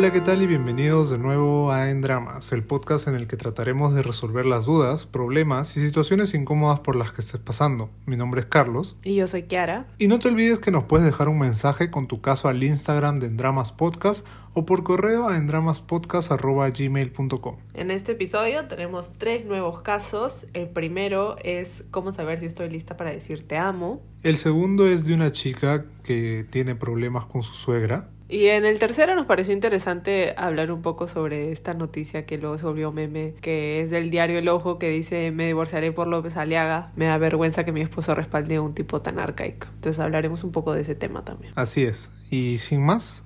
Hola, 0.00 0.14
¿qué 0.14 0.22
tal? 0.22 0.40
Y 0.40 0.46
bienvenidos 0.46 1.10
de 1.10 1.18
nuevo 1.18 1.72
a 1.72 1.90
En 1.90 2.00
Dramas, 2.00 2.52
el 2.52 2.64
podcast 2.64 3.06
en 3.06 3.14
el 3.14 3.26
que 3.26 3.36
trataremos 3.36 3.94
de 3.94 4.00
resolver 4.00 4.46
las 4.46 4.64
dudas, 4.64 5.04
problemas 5.04 5.76
y 5.76 5.80
situaciones 5.80 6.32
incómodas 6.32 6.80
por 6.80 6.96
las 6.96 7.12
que 7.12 7.20
estés 7.20 7.38
pasando. 7.38 7.90
Mi 8.06 8.16
nombre 8.16 8.40
es 8.40 8.46
Carlos. 8.46 8.96
Y 9.04 9.16
yo 9.16 9.28
soy 9.28 9.42
Kiara. 9.42 9.88
Y 9.98 10.08
no 10.08 10.18
te 10.18 10.28
olvides 10.28 10.58
que 10.58 10.70
nos 10.70 10.84
puedes 10.84 11.04
dejar 11.04 11.28
un 11.28 11.38
mensaje 11.38 11.90
con 11.90 12.06
tu 12.06 12.22
caso 12.22 12.48
al 12.48 12.64
Instagram 12.64 13.18
de 13.18 13.26
Endramas 13.26 13.72
Podcast 13.72 14.26
o 14.54 14.64
por 14.64 14.84
correo 14.84 15.28
a 15.28 15.36
endramaspodcast.gmail.com. 15.36 17.56
En 17.74 17.90
este 17.90 18.12
episodio 18.12 18.68
tenemos 18.68 19.12
tres 19.12 19.44
nuevos 19.44 19.82
casos. 19.82 20.46
El 20.54 20.70
primero 20.70 21.36
es 21.44 21.84
cómo 21.90 22.14
saber 22.14 22.40
si 22.40 22.46
estoy 22.46 22.70
lista 22.70 22.96
para 22.96 23.10
decir 23.10 23.46
te 23.46 23.58
amo. 23.58 24.00
El 24.22 24.38
segundo 24.38 24.86
es 24.86 25.04
de 25.04 25.12
una 25.12 25.30
chica 25.30 25.84
que 26.02 26.46
tiene 26.48 26.74
problemas 26.74 27.26
con 27.26 27.42
su 27.42 27.52
suegra. 27.52 28.08
Y 28.30 28.46
en 28.46 28.64
el 28.64 28.78
tercero 28.78 29.16
nos 29.16 29.26
pareció 29.26 29.52
interesante 29.52 30.34
hablar 30.36 30.70
un 30.70 30.82
poco 30.82 31.08
sobre 31.08 31.50
esta 31.50 31.74
noticia 31.74 32.26
que 32.26 32.38
luego 32.38 32.58
se 32.58 32.64
volvió 32.64 32.92
meme, 32.92 33.34
que 33.40 33.82
es 33.82 33.90
del 33.90 34.08
diario 34.10 34.38
El 34.38 34.48
Ojo 34.48 34.78
que 34.78 34.88
dice 34.88 35.32
me 35.32 35.46
divorciaré 35.46 35.90
por 35.90 36.06
López 36.06 36.36
Aliaga. 36.36 36.92
Me 36.94 37.06
da 37.06 37.18
vergüenza 37.18 37.64
que 37.64 37.72
mi 37.72 37.80
esposo 37.80 38.14
respalde 38.14 38.56
a 38.56 38.62
un 38.62 38.72
tipo 38.72 39.02
tan 39.02 39.18
arcaico. 39.18 39.66
Entonces 39.74 39.98
hablaremos 39.98 40.44
un 40.44 40.52
poco 40.52 40.72
de 40.74 40.82
ese 40.82 40.94
tema 40.94 41.24
también. 41.24 41.52
Así 41.56 41.82
es. 41.82 42.10
Y 42.30 42.58
sin 42.58 42.84
más, 42.84 43.24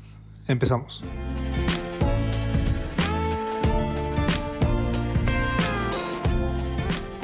empezamos. 0.48 1.02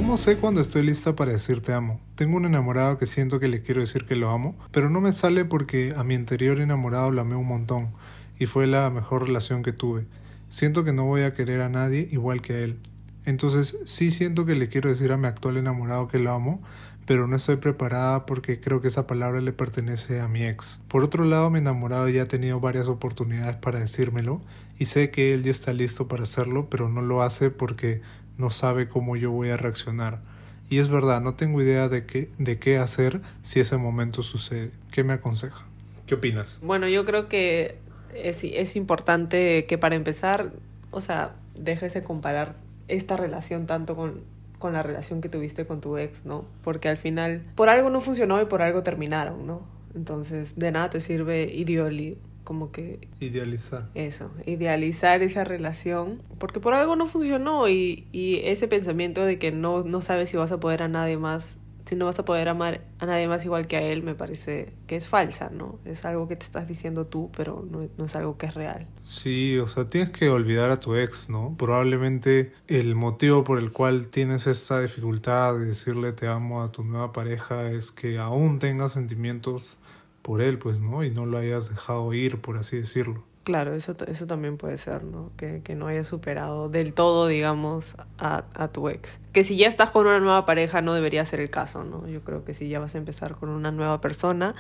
¿Cómo 0.01 0.17
sé 0.17 0.39
cuando 0.39 0.63
estoy 0.63 0.83
lista 0.83 1.15
para 1.15 1.33
decir 1.33 1.61
te 1.61 1.75
amo? 1.75 2.01
Tengo 2.15 2.39
un 2.39 2.47
enamorado 2.47 2.97
que 2.97 3.05
siento 3.05 3.39
que 3.39 3.49
le 3.49 3.61
quiero 3.61 3.83
decir 3.83 4.07
que 4.07 4.17
lo 4.17 4.31
amo, 4.31 4.57
pero 4.71 4.89
no 4.89 5.03
me 5.03 5.13
sale 5.13 5.45
porque 5.45 5.93
a 5.95 6.05
mi 6.05 6.15
anterior 6.15 6.59
enamorado 6.59 7.11
lo 7.11 7.21
amé 7.21 7.37
un 7.37 7.47
montón 7.47 7.91
y 8.39 8.47
fue 8.47 8.67
la 8.67 8.89
mejor 8.89 9.27
relación 9.27 9.63
que 9.63 9.75
tuve. 9.75 10.07
Siento 10.49 10.85
que 10.85 10.95
no 10.95 11.05
voy 11.05 11.21
a 11.21 11.35
querer 11.35 11.61
a 11.61 11.69
nadie 11.69 12.09
igual 12.13 12.41
que 12.41 12.55
a 12.55 12.59
él. 12.61 12.79
Entonces 13.27 13.77
sí 13.85 14.11
siento 14.11 14.47
que 14.47 14.55
le 14.55 14.69
quiero 14.69 14.89
decir 14.89 15.13
a 15.13 15.19
mi 15.19 15.27
actual 15.27 15.59
enamorado 15.59 16.09
que 16.09 16.19
lo 16.19 16.33
amo, 16.33 16.63
pero 17.05 17.27
no 17.27 17.37
estoy 17.37 17.57
preparada 17.57 18.25
porque 18.25 18.59
creo 18.59 18.81
que 18.81 18.89
esa 18.89 19.07
palabra 19.07 19.43
le 19.43 19.53
pertenece 19.53 20.21
a 20.21 20.29
mi 20.29 20.45
ex. 20.45 20.81
Por 20.89 21.05
otro 21.05 21.25
lado, 21.25 21.51
mi 21.51 21.59
enamorado 21.59 22.09
ya 22.09 22.23
ha 22.23 22.29
tenido 22.29 22.59
varias 22.59 22.89
oportunidades 22.89 23.57
para 23.57 23.81
decírmelo 23.81 24.41
y 24.79 24.87
sé 24.87 25.11
que 25.11 25.35
él 25.35 25.43
ya 25.43 25.51
está 25.51 25.75
listo 25.75 26.09
para 26.09 26.23
hacerlo, 26.23 26.69
pero 26.71 26.89
no 26.89 27.03
lo 27.03 27.23
hace 27.23 27.51
porque 27.51 28.01
no 28.41 28.51
sabe 28.51 28.89
cómo 28.89 29.17
yo 29.17 29.31
voy 29.31 29.51
a 29.51 29.57
reaccionar. 29.57 30.21
Y 30.69 30.79
es 30.79 30.89
verdad, 30.89 31.21
no 31.21 31.35
tengo 31.35 31.61
idea 31.61 31.89
de 31.89 32.07
qué, 32.07 32.31
de 32.39 32.59
qué 32.59 32.79
hacer 32.79 33.21
si 33.43 33.61
ese 33.61 33.77
momento 33.77 34.23
sucede. 34.23 34.71
¿Qué 34.91 35.05
me 35.05 35.13
aconseja? 35.13 35.67
¿Qué 36.07 36.15
opinas? 36.15 36.59
Bueno, 36.63 36.89
yo 36.89 37.05
creo 37.05 37.29
que 37.29 37.79
es, 38.15 38.43
es 38.45 38.77
importante 38.77 39.67
que 39.67 39.79
para 39.79 39.97
empezar, 39.97 40.53
o 40.91 41.01
sea, 41.01 41.35
dejes 41.55 41.95
de 41.95 42.03
comparar 42.03 42.57
esta 42.89 43.17
relación 43.17 43.67
tanto 43.67 43.95
con, 43.95 44.23
con 44.59 44.73
la 44.73 44.83
relación 44.83 45.21
que 45.21 45.29
tuviste 45.29 45.67
con 45.67 45.81
tu 45.81 45.99
ex, 45.99 46.25
¿no? 46.25 46.45
Porque 46.63 46.89
al 46.89 46.97
final, 46.97 47.43
por 47.55 47.69
algo 47.69 47.91
no 47.91 48.01
funcionó 48.01 48.41
y 48.41 48.47
por 48.47 48.63
algo 48.63 48.83
terminaron, 48.83 49.47
¿no? 49.47 49.63
Entonces, 49.95 50.59
de 50.59 50.71
nada 50.71 50.91
te 50.91 51.01
sirve 51.01 51.51
ideoli 51.53 52.17
como 52.51 52.73
que... 52.73 53.07
Idealizar. 53.21 53.91
Eso, 53.95 54.33
idealizar 54.45 55.23
esa 55.23 55.45
relación, 55.45 56.21
porque 56.41 56.59
por 56.59 56.75
algo 56.75 56.97
no 56.97 57.07
funcionó 57.07 57.69
y, 57.69 58.09
y 58.11 58.41
ese 58.43 58.67
pensamiento 58.67 59.25
de 59.25 59.39
que 59.39 59.53
no, 59.53 59.85
no 59.85 60.01
sabes 60.01 60.31
si 60.31 60.37
vas 60.37 60.51
a 60.51 60.59
poder 60.59 60.83
a 60.83 60.89
nadie 60.89 61.17
más, 61.17 61.59
si 61.85 61.95
no 61.95 62.07
vas 62.07 62.19
a 62.19 62.25
poder 62.25 62.49
amar 62.49 62.81
a 62.99 63.07
nadie 63.07 63.29
más 63.29 63.45
igual 63.45 63.69
que 63.69 63.77
a 63.77 63.83
él, 63.83 64.03
me 64.03 64.17
parece 64.17 64.73
que 64.89 64.97
es 64.97 65.07
falsa, 65.07 65.51
¿no? 65.51 65.79
Es 65.85 66.05
algo 66.05 66.27
que 66.27 66.35
te 66.35 66.45
estás 66.45 66.67
diciendo 66.67 67.07
tú, 67.07 67.31
pero 67.37 67.65
no, 67.71 67.89
no 67.97 68.05
es 68.07 68.17
algo 68.17 68.37
que 68.37 68.47
es 68.47 68.55
real. 68.55 68.89
Sí, 69.01 69.57
o 69.61 69.69
sea, 69.69 69.87
tienes 69.87 70.11
que 70.11 70.29
olvidar 70.29 70.71
a 70.71 70.81
tu 70.81 70.97
ex, 70.97 71.29
¿no? 71.29 71.55
Probablemente 71.57 72.53
el 72.67 72.97
motivo 72.97 73.45
por 73.45 73.61
el 73.61 73.71
cual 73.71 74.09
tienes 74.09 74.49
esta 74.49 74.81
dificultad 74.81 75.55
de 75.55 75.67
decirle 75.67 76.11
te 76.11 76.27
amo 76.27 76.65
a 76.65 76.73
tu 76.73 76.83
nueva 76.83 77.13
pareja 77.13 77.71
es 77.71 77.93
que 77.93 78.19
aún 78.19 78.59
tengas 78.59 78.91
sentimientos 78.91 79.79
por 80.23 80.41
él, 80.43 80.59
pues, 80.59 80.81
¿no? 80.81 81.05
Y 81.05 81.11
no 81.11 81.27
lo 81.27 81.39
hayas 81.39 81.71
dejado 81.71 82.13
ir, 82.13 82.41
por 82.41 82.57
así 82.59 82.77
decirlo. 82.77 83.25
Claro, 83.43 83.75
eso, 83.75 83.97
eso 84.07 84.27
también 84.27 84.59
puede 84.59 84.77
ser, 84.77 85.03
¿no? 85.03 85.31
Que, 85.37 85.63
que 85.63 85.75
no 85.75 85.87
hayas 85.87 86.07
superado 86.07 86.69
del 86.69 86.93
todo, 86.93 87.27
digamos, 87.27 87.97
a, 88.19 88.45
a 88.55 88.69
tu 88.69 88.89
ex. 88.89 89.19
Que 89.33 89.45
si 89.45 89.57
ya 89.57 89.67
estás 89.67 89.91
con 89.91 90.07
una 90.07 90.21
nueva 90.21 90.45
pareja 90.45 90.83
no 90.83 90.93
debería 90.93 91.25
ser 91.25 91.41
el 91.41 91.49
caso, 91.49 91.85
¿no? 91.85 92.07
Yo 92.07 92.23
creo 92.23 92.45
que 92.45 92.53
si 92.53 92.69
ya 92.69 92.79
vas 92.81 92.95
a 92.95 92.99
empezar 92.99 93.37
con 93.37 93.49
una 93.49 93.73
nueva 93.73 94.01
persona, 94.01 94.55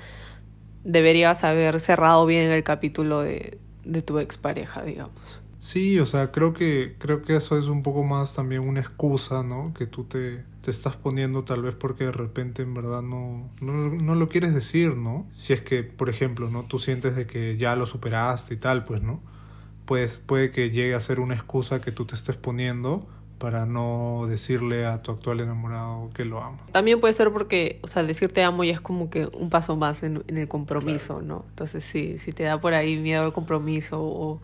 deberías 0.83 1.45
haber 1.45 1.79
cerrado 1.79 2.25
bien 2.25 2.51
el 2.51 2.65
capítulo 2.65 3.21
de, 3.21 3.59
de 3.85 4.03
tu 4.03 4.19
expareja, 4.19 4.83
digamos. 4.83 5.41
Sí, 5.59 6.01
o 6.01 6.07
sea, 6.07 6.33
creo 6.33 6.55
que, 6.55 6.97
creo 6.99 7.21
que 7.21 7.37
eso 7.37 7.59
es 7.59 7.67
un 7.67 7.83
poco 7.83 8.03
más 8.03 8.35
también 8.35 8.63
una 8.63 8.81
excusa, 8.81 9.43
¿no? 9.43 9.75
Que 9.75 9.87
tú 9.87 10.05
te, 10.05 10.47
te 10.63 10.71
estás 10.71 10.97
poniendo 10.97 11.45
tal 11.45 11.63
vez 11.63 11.75
porque 11.75 12.05
de 12.05 12.13
repente 12.13 12.63
en 12.63 12.75
verdad 12.75 13.03
no, 13.03 13.49
no, 13.61 13.73
no, 13.91 14.15
lo 14.15 14.29
quieres 14.29 14.55
decir, 14.55 14.97
¿no? 14.97 15.27
Si 15.35 15.53
es 15.53 15.63
que, 15.63 15.83
por 15.83 16.11
ejemplo, 16.11 16.51
¿no? 16.51 16.65
Tú 16.65 16.79
sientes 16.79 17.17
de 17.17 17.27
que 17.27 17.57
ya 17.57 17.77
lo 17.77 17.87
superaste 17.87 18.55
y 18.55 18.57
tal, 18.59 18.85
pues, 18.85 19.03
¿no? 19.03 19.21
Pues 19.87 20.19
puede 20.19 20.51
que 20.51 20.71
llegue 20.71 20.95
a 20.95 21.01
ser 21.01 21.19
una 21.19 21.35
excusa 21.35 21.81
que 21.81 21.93
tú 21.93 22.05
te 22.05 22.15
estés 22.15 22.37
poniendo 22.37 23.07
para 23.39 23.65
no 23.65 24.27
decirle 24.29 24.85
a 24.85 25.01
tu 25.01 25.13
actual 25.13 25.41
enamorado 25.41 26.11
que 26.13 26.27
lo 26.27 26.43
ama. 26.43 26.59
También 26.73 27.01
puede 27.01 27.15
ser 27.15 27.33
porque, 27.33 27.81
o 27.83 27.87
sea, 27.87 28.03
decir 28.03 28.31
te 28.31 28.45
amo 28.45 28.63
ya 28.65 28.75
es 28.75 28.83
como 28.83 29.09
que 29.09 29.31
un 29.33 29.49
paso 29.49 29.77
más 29.77 30.03
en, 30.03 30.23
en 30.29 30.37
el 30.37 30.47
compromiso, 30.47 31.15
claro. 31.15 31.23
¿no? 31.23 31.45
Entonces, 31.49 31.83
sí, 31.83 32.19
si 32.19 32.33
te 32.33 32.43
da 32.43 32.61
por 32.61 32.75
ahí 32.75 32.99
miedo 32.99 33.25
al 33.25 33.33
compromiso 33.33 33.97
o 33.99 34.41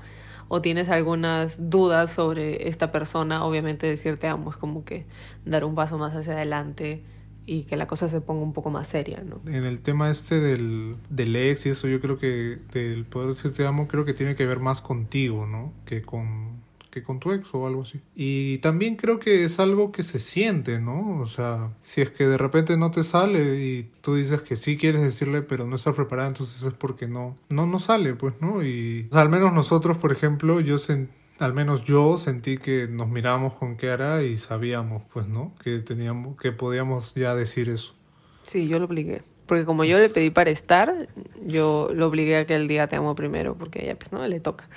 o 0.49 0.63
tienes 0.63 0.89
algunas 0.89 1.71
dudas 1.71 2.11
sobre 2.13 2.69
esta 2.69 2.93
persona, 2.93 3.45
obviamente 3.45 3.87
decir 3.87 4.17
te 4.17 4.29
amo 4.29 4.51
es 4.51 4.57
como 4.57 4.85
que 4.85 5.07
dar 5.45 5.65
un 5.65 5.75
paso 5.75 5.99
más 5.99 6.15
hacia 6.15 6.35
adelante 6.35 7.03
y 7.47 7.63
que 7.63 7.77
la 7.77 7.87
cosa 7.87 8.09
se 8.09 8.21
ponga 8.21 8.43
un 8.43 8.53
poco 8.53 8.71
más 8.71 8.89
seria, 8.89 9.23
¿no? 9.23 9.41
En 9.47 9.65
el 9.65 9.81
tema 9.81 10.11
este 10.11 10.41
del, 10.41 10.97
del 11.09 11.37
ex 11.37 11.67
y 11.67 11.71
eso, 11.71 11.87
yo 11.87 12.01
creo 12.01 12.19
que 12.19 12.59
del 12.73 13.05
poder 13.05 13.29
decir 13.29 13.53
te 13.53 13.65
amo, 13.65 13.87
creo 13.87 14.05
que 14.05 14.15
tiene 14.15 14.35
que 14.35 14.45
ver 14.47 14.59
más 14.59 14.83
contigo, 14.83 15.47
¿no? 15.47 15.73
Que 15.85 16.03
con, 16.03 16.56
con 17.03 17.19
tu 17.19 17.33
ex 17.33 17.49
o 17.53 17.67
algo 17.67 17.83
así. 17.83 18.01
Y 18.15 18.59
también 18.59 18.97
creo 18.97 19.19
que 19.19 19.45
es 19.45 19.59
algo 19.59 19.93
que 19.93 20.03
se 20.03 20.19
siente, 20.19 20.81
¿no? 20.81 21.21
O 21.21 21.27
sea, 21.27 21.71
si 21.83 22.01
es 22.01 22.11
que 22.11 22.27
de 22.27 22.39
repente 22.39 22.77
no 22.77 22.91
te 22.91 23.03
sale 23.03 23.63
y 23.63 23.91
tú 24.01 24.15
dices 24.15 24.43
que 24.43 24.57
sí 24.57 24.77
quieres 24.77 25.03
decirle, 25.03 25.43
pero 25.43 25.67
no 25.67 25.77
estás 25.77 25.95
preparada, 25.95 26.29
entonces 26.29 26.63
es 26.63 26.75
porque 26.75 27.07
no, 27.09 27.37
no, 27.49 27.67
no 27.67 27.79
sale, 27.79 28.15
pues, 28.15 28.35
¿no? 28.41 28.63
Y 28.63 29.09
al 29.13 29.29
menos 29.29 29.53
nosotros, 29.53 29.99
por 29.99 30.13
ejemplo, 30.13 30.61
yo 30.61 30.79
sentí 30.79 31.13
al 31.39 31.53
menos 31.53 31.85
yo 31.85 32.17
sentí 32.17 32.59
que 32.59 32.89
nos 32.89 33.09
mirábamos 33.09 33.55
con 33.55 33.77
Kiara 33.77 34.23
y 34.23 34.37
sabíamos, 34.39 35.03
pues, 35.13 35.27
¿no? 35.27 35.55
Que 35.63 35.81
teníamos, 35.81 36.39
que 36.41 36.53
podíamos 36.53 37.15
ya 37.15 37.35
decir 37.35 37.69
eso. 37.69 37.95
Sí, 38.43 38.69
yo 38.69 38.79
lo 38.79 38.87
obligué. 38.87 39.23
Porque 39.47 39.65
como 39.65 39.85
yo 39.85 39.99
le 39.99 40.09
pedí 40.09 40.31
para 40.31 40.51
estar, 40.51 41.09
yo 41.45 41.91
lo 41.93 42.07
obligué 42.07 42.39
a 42.39 42.47
que 42.47 42.57
el 42.57 42.69
día 42.69 42.89
te 42.89 42.97
amo 42.97 43.15
primero, 43.15 43.55
porque 43.57 43.85
ella, 43.85 43.97
pues, 43.97 44.13
no, 44.13 44.27
le 44.27 44.41
toca. 44.41 44.69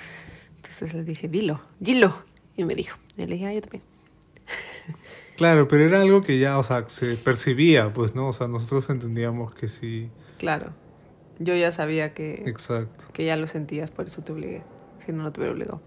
Entonces 0.70 0.94
le 0.94 1.04
dije, 1.04 1.28
dilo, 1.28 1.60
dilo. 1.80 2.14
Y 2.56 2.64
me 2.64 2.74
dijo. 2.74 2.96
Y 3.16 3.26
le 3.26 3.34
dije, 3.34 3.46
ah, 3.46 3.54
yo 3.54 3.60
también. 3.60 3.82
Claro, 5.36 5.68
pero 5.68 5.86
era 5.86 6.02
algo 6.02 6.20
que 6.20 6.38
ya, 6.38 6.58
o 6.58 6.62
sea, 6.62 6.86
se 6.86 7.16
percibía, 7.16 7.94
pues, 7.94 8.14
¿no? 8.14 8.28
O 8.28 8.32
sea, 8.34 8.46
nosotros 8.46 8.90
entendíamos 8.90 9.54
que 9.54 9.68
sí. 9.68 10.10
Claro. 10.36 10.74
Yo 11.38 11.56
ya 11.56 11.72
sabía 11.72 12.12
que. 12.12 12.42
Exacto. 12.44 13.06
Que 13.14 13.24
ya 13.24 13.36
lo 13.36 13.46
sentías, 13.46 13.90
por 13.90 14.04
eso 14.04 14.22
te 14.22 14.32
obligué. 14.32 14.62
Si 14.98 15.12
no, 15.12 15.22
no 15.22 15.32
te 15.32 15.40
hubiera 15.40 15.54
obligado. 15.54 15.80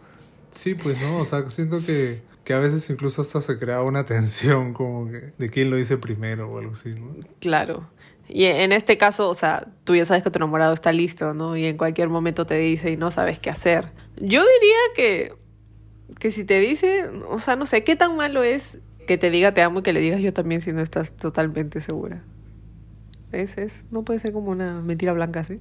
Sí, 0.50 0.74
pues, 0.74 1.00
¿no? 1.00 1.20
O 1.20 1.26
sea, 1.26 1.48
siento 1.52 1.86
que, 1.86 2.24
que 2.44 2.56
a 2.56 2.58
veces 2.58 2.90
incluso 2.90 3.22
hasta 3.22 3.42
se 3.42 3.60
creaba 3.60 3.84
una 3.84 4.06
tensión, 4.06 4.74
como 4.74 5.12
que 5.12 5.34
de 5.38 5.50
quién 5.52 5.70
lo 5.70 5.76
dice 5.76 5.98
primero 5.98 6.52
o 6.52 6.58
algo 6.58 6.72
así, 6.72 6.96
¿no? 6.96 7.16
Claro. 7.40 7.88
Y 8.28 8.46
en 8.46 8.72
este 8.72 8.98
caso, 8.98 9.30
o 9.30 9.36
sea, 9.36 9.68
tú 9.84 9.96
ya 9.96 10.06
sabes 10.06 10.24
que 10.24 10.32
tu 10.32 10.40
enamorado 10.40 10.74
está 10.74 10.92
listo, 10.92 11.34
¿no? 11.34 11.58
Y 11.58 11.66
en 11.66 11.78
cualquier 11.78 12.10
momento 12.10 12.46
te 12.46 12.58
dice 12.58 12.92
y 12.92 12.98
no 12.98 13.12
sabes 13.12 13.40
qué 13.40 13.50
hacer. 13.50 13.92
Yo 14.16 14.42
diría 14.42 14.78
que, 14.96 15.34
que 16.20 16.32
si 16.32 16.46
te 16.46 16.60
dice, 16.60 17.10
o 17.30 17.40
sea, 17.40 17.56
no 17.56 17.66
sé, 17.66 17.84
¿qué 17.84 17.96
tan 17.96 18.16
malo 18.16 18.44
es 18.44 18.78
que 19.08 19.18
te 19.18 19.30
diga 19.30 19.54
te 19.54 19.62
amo 19.62 19.80
y 19.80 19.84
que 19.84 19.94
le 19.94 20.00
digas 20.00 20.22
yo 20.22 20.34
también 20.34 20.62
si 20.62 20.72
no 20.72 20.82
estás 20.82 21.12
totalmente 21.12 21.82
segura? 21.82 22.24
¿Es, 23.32 23.58
es? 23.58 23.84
No 23.92 24.04
puede 24.04 24.20
ser 24.20 24.32
como 24.32 24.52
una 24.52 24.82
mentira 24.82 25.12
blanca 25.14 25.42
así. 25.42 25.60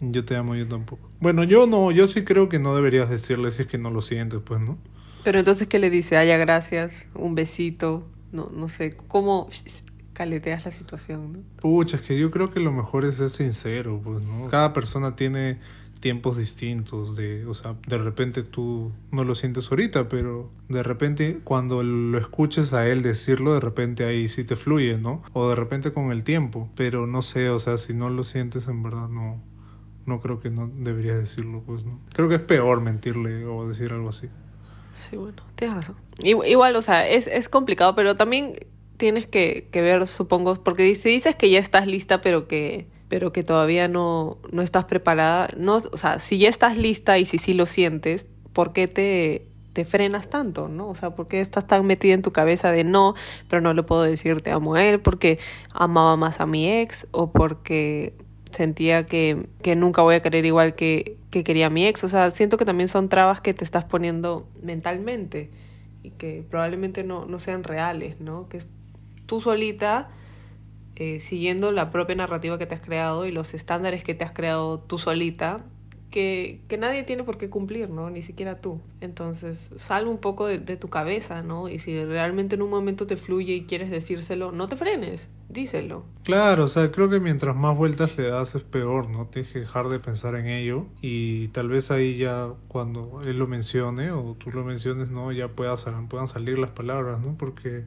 Yo 0.00 0.24
te 0.24 0.36
amo, 0.36 0.54
yo 0.54 0.66
tampoco. 0.66 1.10
Bueno, 1.20 1.44
yo 1.44 1.66
no, 1.66 1.90
yo 1.90 2.06
sí 2.06 2.24
creo 2.24 2.48
que 2.48 2.58
no 2.58 2.74
deberías 2.74 3.10
decirle 3.10 3.50
si 3.50 3.62
es 3.62 3.68
que 3.68 3.78
no 3.78 3.90
lo 3.90 4.00
sientes, 4.00 4.40
pues, 4.42 4.60
¿no? 4.60 4.78
Pero 5.24 5.38
entonces, 5.38 5.68
¿qué 5.68 5.78
le 5.78 5.90
dice? 5.90 6.16
Haya 6.16 6.38
gracias, 6.38 7.06
un 7.14 7.34
besito, 7.34 8.06
no, 8.32 8.48
no 8.54 8.68
sé, 8.68 8.96
¿cómo 8.96 9.48
caleteas 10.20 10.66
la 10.66 10.70
situación, 10.70 11.32
¿no? 11.32 11.38
Pucha, 11.62 11.96
es 11.96 12.02
que 12.02 12.18
yo 12.18 12.30
creo 12.30 12.50
que 12.50 12.60
lo 12.60 12.72
mejor 12.72 13.06
es 13.06 13.14
ser 13.14 13.30
sincero, 13.30 14.02
pues, 14.04 14.20
¿no? 14.20 14.48
Cada 14.48 14.74
persona 14.74 15.16
tiene 15.16 15.58
tiempos 15.98 16.36
distintos 16.36 17.16
de, 17.16 17.46
o 17.46 17.54
sea, 17.54 17.76
de 17.88 17.96
repente 17.96 18.42
tú 18.42 18.92
no 19.12 19.24
lo 19.24 19.34
sientes 19.34 19.70
ahorita, 19.70 20.10
pero 20.10 20.50
de 20.68 20.82
repente 20.82 21.40
cuando 21.42 21.82
lo 21.82 22.18
escuches 22.18 22.74
a 22.74 22.86
él 22.86 23.00
decirlo, 23.00 23.54
de 23.54 23.60
repente 23.60 24.04
ahí 24.04 24.28
sí 24.28 24.44
te 24.44 24.56
fluye, 24.56 24.98
¿no? 24.98 25.22
O 25.32 25.48
de 25.48 25.54
repente 25.54 25.90
con 25.90 26.12
el 26.12 26.22
tiempo, 26.22 26.68
pero 26.74 27.06
no 27.06 27.22
sé, 27.22 27.48
o 27.48 27.58
sea, 27.58 27.78
si 27.78 27.94
no 27.94 28.10
lo 28.10 28.22
sientes 28.22 28.68
en 28.68 28.82
verdad 28.82 29.08
no 29.08 29.42
no 30.04 30.20
creo 30.20 30.38
que 30.38 30.50
no 30.50 30.68
deberías 30.68 31.16
decirlo, 31.16 31.62
pues, 31.64 31.86
¿no? 31.86 31.98
Creo 32.12 32.28
que 32.28 32.34
es 32.34 32.42
peor 32.42 32.82
mentirle 32.82 33.46
o 33.46 33.66
decir 33.66 33.94
algo 33.94 34.10
así. 34.10 34.28
Sí, 34.96 35.16
bueno, 35.16 35.42
tienes 35.54 35.76
razón. 35.76 35.96
Igual, 36.22 36.76
o 36.76 36.82
sea, 36.82 37.08
es, 37.08 37.26
es 37.26 37.48
complicado, 37.48 37.94
pero 37.94 38.16
también 38.16 38.52
tienes 39.00 39.26
que, 39.26 39.66
que 39.72 39.80
ver, 39.80 40.06
supongo, 40.06 40.54
porque 40.62 40.94
si 40.94 41.08
dices 41.08 41.34
que 41.34 41.50
ya 41.50 41.58
estás 41.58 41.88
lista, 41.88 42.20
pero 42.20 42.46
que 42.46 42.86
pero 43.08 43.32
que 43.32 43.42
todavía 43.42 43.88
no, 43.88 44.38
no 44.52 44.62
estás 44.62 44.84
preparada, 44.84 45.48
no, 45.56 45.82
o 45.92 45.96
sea, 45.96 46.20
si 46.20 46.38
ya 46.38 46.48
estás 46.48 46.76
lista 46.76 47.18
y 47.18 47.24
si 47.24 47.38
sí 47.38 47.54
lo 47.54 47.66
sientes, 47.66 48.28
¿por 48.52 48.72
qué 48.72 48.86
te, 48.86 49.48
te 49.72 49.84
frenas 49.84 50.30
tanto, 50.30 50.68
no? 50.68 50.88
O 50.88 50.94
sea, 50.94 51.10
¿por 51.10 51.26
qué 51.26 51.40
estás 51.40 51.66
tan 51.66 51.84
metida 51.86 52.14
en 52.14 52.22
tu 52.22 52.30
cabeza 52.30 52.70
de 52.70 52.84
no, 52.84 53.14
pero 53.48 53.62
no 53.62 53.74
le 53.74 53.82
puedo 53.82 54.04
decir 54.04 54.42
te 54.42 54.52
amo 54.52 54.76
a 54.76 54.84
él 54.84 55.00
porque 55.00 55.40
amaba 55.72 56.16
más 56.16 56.40
a 56.40 56.46
mi 56.46 56.70
ex 56.70 57.08
o 57.10 57.32
porque 57.32 58.14
sentía 58.52 59.06
que, 59.06 59.48
que 59.60 59.74
nunca 59.74 60.02
voy 60.02 60.14
a 60.14 60.20
querer 60.20 60.44
igual 60.44 60.76
que, 60.76 61.16
que 61.30 61.42
quería 61.42 61.68
mi 61.68 61.88
ex? 61.88 62.04
O 62.04 62.08
sea, 62.08 62.30
siento 62.30 62.58
que 62.58 62.64
también 62.64 62.88
son 62.88 63.08
trabas 63.08 63.40
que 63.40 63.54
te 63.54 63.64
estás 63.64 63.84
poniendo 63.86 64.48
mentalmente 64.62 65.50
y 66.04 66.10
que 66.10 66.44
probablemente 66.48 67.02
no, 67.02 67.26
no 67.26 67.40
sean 67.40 67.64
reales, 67.64 68.20
¿no? 68.20 68.48
Que 68.48 68.58
tú 69.30 69.40
solita 69.40 70.10
eh, 70.96 71.20
siguiendo 71.20 71.70
la 71.70 71.92
propia 71.92 72.16
narrativa 72.16 72.58
que 72.58 72.66
te 72.66 72.74
has 72.74 72.80
creado 72.80 73.26
y 73.26 73.30
los 73.30 73.54
estándares 73.54 74.02
que 74.02 74.12
te 74.12 74.24
has 74.24 74.32
creado 74.32 74.80
tú 74.80 74.98
solita, 74.98 75.64
que, 76.10 76.62
que 76.66 76.76
nadie 76.78 77.04
tiene 77.04 77.22
por 77.22 77.38
qué 77.38 77.48
cumplir, 77.48 77.90
¿no? 77.90 78.10
Ni 78.10 78.22
siquiera 78.22 78.60
tú. 78.60 78.80
Entonces, 79.00 79.70
sal 79.76 80.08
un 80.08 80.18
poco 80.18 80.46
de, 80.48 80.58
tu 80.58 80.90
cabeza, 80.90 81.44
¿no? 81.44 81.68
Y 81.68 81.78
si 81.78 82.04
realmente 82.04 82.56
en 82.56 82.62
un 82.62 82.70
momento 82.70 83.06
te 83.06 83.16
fluye 83.16 83.54
y 83.54 83.66
quieres 83.66 83.88
decírselo, 83.88 84.50
no 84.50 84.66
te 84.66 84.74
frenes, 84.74 85.30
díselo. 85.48 86.02
Claro, 86.24 86.64
o 86.64 86.68
sea, 86.68 86.90
creo 86.90 87.08
que 87.08 87.20
mientras 87.20 87.54
más 87.54 87.76
vueltas 87.76 88.18
le 88.18 88.28
das 88.28 88.56
es 88.56 88.64
peor, 88.64 89.08
¿no? 89.10 89.26
Tienes 89.28 89.52
que 89.52 89.60
dejar 89.60 89.90
de 89.90 90.00
pensar 90.00 90.34
en 90.34 90.48
ello 90.48 90.86
y 91.00 91.48
tal 91.48 91.68
vez 91.68 91.92
ahí 91.92 92.18
ya 92.18 92.48
cuando 92.66 93.22
él 93.22 93.38
lo 93.38 93.46
mencione 93.46 94.10
o 94.10 94.34
tú 94.34 94.50
lo 94.50 94.64
menciones, 94.64 95.08
¿no? 95.08 95.30
Ya 95.30 95.46
puedas, 95.46 95.86
puedan 96.08 96.26
salir 96.26 96.58
las 96.58 96.72
palabras, 96.72 97.20
¿no? 97.20 97.38
Porque 97.38 97.86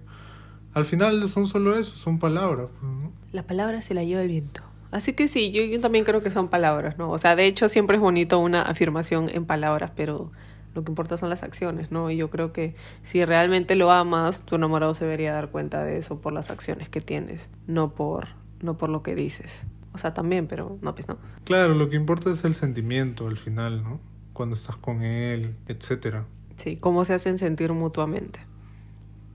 al 0.73 0.85
final 0.85 1.29
son 1.29 1.47
solo 1.47 1.77
eso, 1.77 1.95
son 1.95 2.19
palabras. 2.19 2.67
Pues, 2.79 2.91
¿no? 2.91 3.11
La 3.31 3.43
palabra 3.43 3.81
se 3.81 3.93
la 3.93 4.03
lleva 4.03 4.21
el 4.21 4.27
viento. 4.27 4.61
Así 4.91 5.13
que 5.13 5.27
sí, 5.27 5.51
yo, 5.51 5.63
yo 5.63 5.81
también 5.81 6.05
creo 6.05 6.21
que 6.21 6.29
son 6.29 6.49
palabras, 6.49 6.97
¿no? 6.97 7.09
O 7.09 7.17
sea, 7.17 7.35
de 7.35 7.47
hecho 7.47 7.67
siempre 7.67 7.97
es 7.97 8.01
bonito 8.01 8.37
una 8.39 8.61
afirmación 8.61 9.29
en 9.29 9.45
palabras, 9.45 9.91
pero 9.95 10.31
lo 10.75 10.83
que 10.83 10.91
importa 10.91 11.17
son 11.17 11.29
las 11.29 11.43
acciones, 11.43 11.91
¿no? 11.91 12.11
Y 12.11 12.17
yo 12.17 12.29
creo 12.29 12.53
que 12.53 12.75
si 13.01 13.23
realmente 13.25 13.75
lo 13.75 13.91
amas, 13.91 14.43
tu 14.43 14.55
enamorado 14.55 14.93
se 14.93 15.05
debería 15.05 15.33
dar 15.33 15.49
cuenta 15.49 15.83
de 15.83 15.97
eso 15.97 16.21
por 16.21 16.33
las 16.33 16.49
acciones 16.49 16.89
que 16.89 17.01
tienes, 17.01 17.49
no 17.67 17.93
por, 17.93 18.29
no 18.61 18.77
por 18.77 18.89
lo 18.89 19.03
que 19.03 19.15
dices. 19.15 19.61
O 19.93 19.97
sea, 19.97 20.13
también, 20.13 20.47
pero 20.47 20.77
no, 20.81 20.95
pues 20.95 21.07
no. 21.07 21.17
Claro, 21.43 21.75
lo 21.75 21.89
que 21.89 21.95
importa 21.95 22.31
es 22.31 22.43
el 22.43 22.55
sentimiento 22.55 23.27
al 23.27 23.37
final, 23.37 23.83
¿no? 23.83 23.99
Cuando 24.33 24.55
estás 24.55 24.77
con 24.77 25.03
él, 25.03 25.55
etcétera. 25.67 26.25
Sí, 26.57 26.77
cómo 26.77 27.05
se 27.05 27.13
hacen 27.13 27.37
sentir 27.37 27.71
mutuamente. 27.73 28.39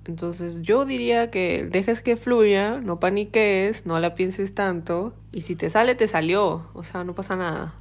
Entonces 0.08 0.62
yo 0.62 0.86
diría 0.86 1.30
que 1.30 1.68
dejes 1.70 2.00
que 2.00 2.16
fluya, 2.16 2.80
no 2.80 2.98
paniques, 2.98 3.84
no 3.84 4.00
la 4.00 4.14
pienses 4.14 4.54
tanto 4.54 5.14
y 5.32 5.42
si 5.42 5.54
te 5.54 5.68
sale, 5.68 5.94
te 5.94 6.08
salió, 6.08 6.66
o 6.72 6.82
sea, 6.82 7.04
no 7.04 7.14
pasa 7.14 7.36
nada. 7.36 7.74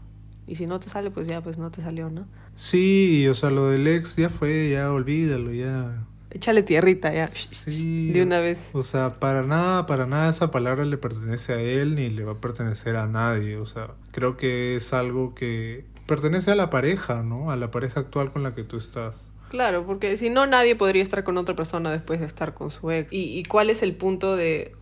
Y 0.45 0.55
si 0.55 0.67
no 0.67 0.79
te 0.79 0.89
sale, 0.89 1.09
pues 1.09 1.27
ya, 1.27 1.41
pues 1.41 1.57
no 1.57 1.71
te 1.71 1.81
salió, 1.81 2.09
¿no? 2.09 2.27
Sí, 2.55 3.27
o 3.27 3.33
sea, 3.33 3.49
lo 3.49 3.69
del 3.69 3.87
ex 3.87 4.17
ya 4.17 4.29
fue, 4.29 4.69
ya 4.69 4.91
olvídalo, 4.91 5.53
ya. 5.53 6.05
Échale 6.29 6.63
tierrita 6.63 7.13
ya. 7.13 7.27
Sí. 7.27 8.11
De 8.11 8.21
una 8.23 8.39
vez. 8.39 8.69
O 8.73 8.83
sea, 8.83 9.19
para 9.19 9.43
nada, 9.43 9.85
para 9.85 10.05
nada 10.05 10.29
esa 10.29 10.51
palabra 10.51 10.83
le 10.83 10.97
pertenece 10.97 11.53
a 11.53 11.61
él 11.61 11.95
ni 11.95 12.09
le 12.09 12.25
va 12.25 12.33
a 12.33 12.41
pertenecer 12.41 12.97
a 12.97 13.07
nadie. 13.07 13.57
O 13.57 13.65
sea, 13.65 13.91
creo 14.11 14.35
que 14.35 14.75
es 14.75 14.91
algo 14.91 15.33
que 15.33 15.85
pertenece 16.05 16.51
a 16.51 16.55
la 16.55 16.69
pareja, 16.69 17.23
¿no? 17.23 17.51
A 17.51 17.55
la 17.55 17.71
pareja 17.71 18.01
actual 18.01 18.31
con 18.31 18.43
la 18.43 18.53
que 18.53 18.63
tú 18.63 18.75
estás. 18.77 19.29
Claro, 19.49 19.85
porque 19.85 20.17
si 20.17 20.29
no, 20.29 20.45
nadie 20.45 20.75
podría 20.75 21.03
estar 21.03 21.23
con 21.23 21.37
otra 21.37 21.55
persona 21.55 21.91
después 21.91 22.19
de 22.19 22.25
estar 22.25 22.53
con 22.53 22.69
su 22.71 22.91
ex. 22.91 23.13
¿Y, 23.13 23.37
y 23.37 23.43
cuál 23.43 23.69
es 23.69 23.83
el 23.83 23.95
punto 23.95 24.35
de...? 24.35 24.75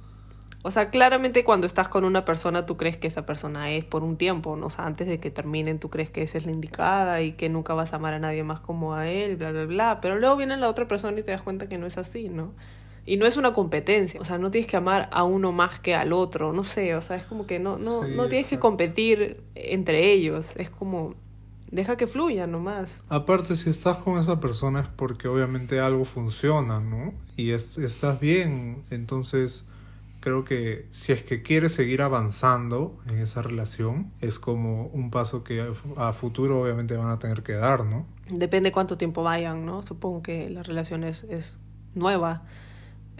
O 0.64 0.72
sea, 0.72 0.90
claramente 0.90 1.44
cuando 1.44 1.68
estás 1.68 1.90
con 1.90 2.06
una 2.06 2.26
persona 2.26 2.66
tú 2.66 2.76
crees 2.76 2.98
que 2.98 3.06
esa 3.06 3.24
persona 3.28 3.70
es 3.70 3.86
por 3.86 4.04
un 4.04 4.18
tiempo, 4.18 4.56
¿no? 4.56 4.66
O 4.66 4.70
sea, 4.72 4.88
antes 4.88 5.08
de 5.08 5.20
que 5.20 5.30
terminen 5.30 5.78
tú 5.78 5.92
crees 5.92 6.10
que 6.10 6.24
esa 6.24 6.40
es 6.40 6.48
la 6.48 6.52
indicada 6.52 7.22
y 7.22 7.34
que 7.34 7.50
nunca 7.50 7.76
vas 7.76 7.94
a 7.94 7.98
amar 7.98 8.16
a 8.16 8.20
nadie 8.20 8.44
más 8.44 8.62
como 8.62 8.96
a 8.96 9.08
él, 9.08 9.36
bla, 9.36 9.52
bla, 9.52 9.66
bla. 9.66 10.02
Pero 10.02 10.18
luego 10.18 10.36
viene 10.38 10.58
la 10.58 10.68
otra 10.68 10.88
persona 10.88 11.20
y 11.20 11.22
te 11.22 11.30
das 11.30 11.44
cuenta 11.44 11.68
que 11.68 11.78
no 11.78 11.86
es 11.86 12.00
así, 12.00 12.30
¿no? 12.30 12.56
Y 13.06 13.18
no 13.18 13.28
es 13.28 13.38
una 13.38 13.54
competencia, 13.54 14.20
o 14.20 14.24
sea, 14.24 14.40
no 14.40 14.50
tienes 14.50 14.68
que 14.68 14.78
amar 14.78 15.08
a 15.12 15.24
uno 15.24 15.52
más 15.52 15.80
que 15.80 15.94
al 15.94 16.12
otro, 16.12 16.54
no 16.54 16.64
sé, 16.64 16.96
o 16.96 17.02
sea, 17.02 17.18
es 17.18 17.26
como 17.26 17.46
que 17.46 17.60
no, 17.60 17.78
no, 17.78 18.04
sí, 18.04 18.10
no 18.16 18.28
tienes 18.28 18.48
exacto. 18.48 18.50
que 18.50 18.60
competir 18.60 19.44
entre 19.54 20.12
ellos, 20.12 20.56
es 20.56 20.72
como 20.72 21.14
deja 21.76 21.98
que 21.98 22.08
fluya 22.08 22.48
nomás. 22.48 22.98
Aparte, 23.10 23.56
si 23.56 23.70
estás 23.70 23.98
con 23.98 24.18
esa 24.18 24.40
persona 24.40 24.80
es 24.80 24.88
porque 24.88 25.28
obviamente 25.28 25.80
algo 25.80 26.06
funciona, 26.06 26.80
¿no? 26.80 27.14
Y 27.36 27.52
es, 27.52 27.78
estás 27.78 28.20
bien, 28.20 28.84
entonces 28.90 29.66
creo 30.22 30.44
que 30.44 30.88
si 30.90 31.12
es 31.12 31.22
que 31.22 31.44
quieres 31.44 31.74
seguir 31.74 32.02
avanzando 32.02 32.98
en 33.08 33.20
esa 33.20 33.44
relación, 33.44 34.12
es 34.22 34.40
como 34.40 34.88
un 34.88 35.12
paso 35.12 35.44
que 35.44 35.72
a 35.98 36.14
futuro 36.14 36.62
obviamente 36.62 36.98
van 36.98 37.10
a 37.10 37.20
tener 37.20 37.44
que 37.44 37.54
dar, 37.54 37.86
¿no? 37.86 38.08
Depende 38.30 38.72
cuánto 38.72 38.98
tiempo 38.98 39.22
vayan, 39.22 39.68
¿no? 39.68 39.86
Supongo 39.86 40.24
que 40.24 40.50
la 40.50 40.64
relación 40.64 41.04
es, 41.04 41.26
es 41.26 41.58
nueva. 41.94 42.42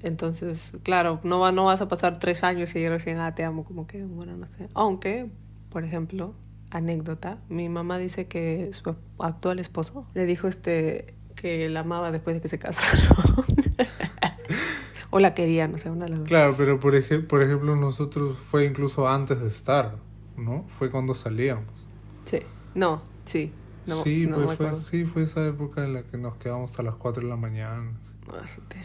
Entonces, 0.02 0.74
claro, 0.82 1.20
no, 1.24 1.40
va, 1.40 1.52
no 1.52 1.66
vas 1.66 1.82
a 1.82 1.88
pasar 1.88 2.18
tres 2.18 2.44
años 2.44 2.76
y 2.76 2.90
recién, 2.90 3.20
ah, 3.20 3.36
te 3.36 3.44
amo, 3.44 3.66
como 3.66 3.86
que, 3.86 4.04
bueno, 4.04 4.36
no 4.36 4.48
sé. 4.58 4.70
Aunque, 4.74 5.30
por 5.70 5.84
ejemplo, 5.84 6.34
anécdota. 6.72 7.40
Mi 7.50 7.70
mamá 7.70 7.98
dice 7.98 8.28
que 8.28 8.72
su 8.74 8.96
actual 9.20 9.60
esposo 9.60 10.08
le 10.14 10.26
dijo 10.26 10.48
este 10.48 11.14
que 11.36 11.70
la 11.70 11.82
amaba 11.82 12.12
después 12.12 12.36
de 12.36 12.42
que 12.42 12.48
se 12.48 12.60
casaron. 12.60 13.18
o 15.10 15.20
la 15.20 15.34
quería, 15.34 15.68
no 15.68 15.78
sé, 15.78 15.90
una 15.90 16.06
de 16.06 16.12
las 16.12 16.20
dos. 16.20 16.28
Claro, 16.28 16.56
pero 16.58 16.80
por, 16.80 16.96
ej 16.96 17.26
por 17.28 17.42
ejemplo 17.42 17.76
nosotros 17.76 18.38
fue 18.38 18.66
incluso 18.66 19.08
antes 19.08 19.42
de 19.42 19.48
estar, 19.48 19.94
¿no? 20.38 20.64
Fue 20.70 20.90
cuando 20.90 21.14
salíamos. 21.14 21.88
Sí, 22.26 22.40
no, 22.74 23.02
sí. 23.26 23.54
No, 23.86 23.96
sí, 23.96 24.26
no 24.26 24.38
pues 24.38 24.58
fue, 24.58 24.74
sí, 24.74 25.06
fue 25.06 25.24
esa 25.24 25.46
época 25.46 25.84
en 25.84 25.94
la 25.94 26.04
que 26.04 26.18
nos 26.18 26.38
quedamos 26.38 26.72
hasta 26.72 26.82
las 26.82 26.96
4 26.96 27.22
de 27.22 27.30
la 27.30 27.36
mañana. 27.36 27.92
Tío. 28.68 28.82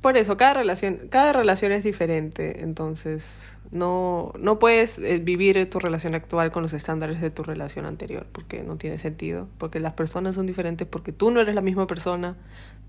Por 0.00 0.16
eso, 0.16 0.36
cada 0.36 0.54
relación, 0.54 1.08
cada 1.10 1.32
relación 1.32 1.72
es 1.72 1.84
diferente, 1.84 2.62
entonces 2.62 3.52
no, 3.70 4.32
no 4.38 4.58
puedes 4.58 5.00
vivir 5.24 5.68
tu 5.70 5.78
relación 5.78 6.14
actual 6.14 6.50
con 6.52 6.62
los 6.62 6.72
estándares 6.72 7.20
de 7.20 7.30
tu 7.30 7.42
relación 7.42 7.86
anterior, 7.86 8.26
porque 8.32 8.62
no 8.62 8.76
tiene 8.76 8.98
sentido, 8.98 9.48
porque 9.58 9.80
las 9.80 9.92
personas 9.92 10.34
son 10.34 10.46
diferentes, 10.46 10.86
porque 10.86 11.12
tú 11.12 11.30
no 11.30 11.40
eres 11.40 11.54
la 11.54 11.60
misma 11.60 11.86
persona, 11.86 12.36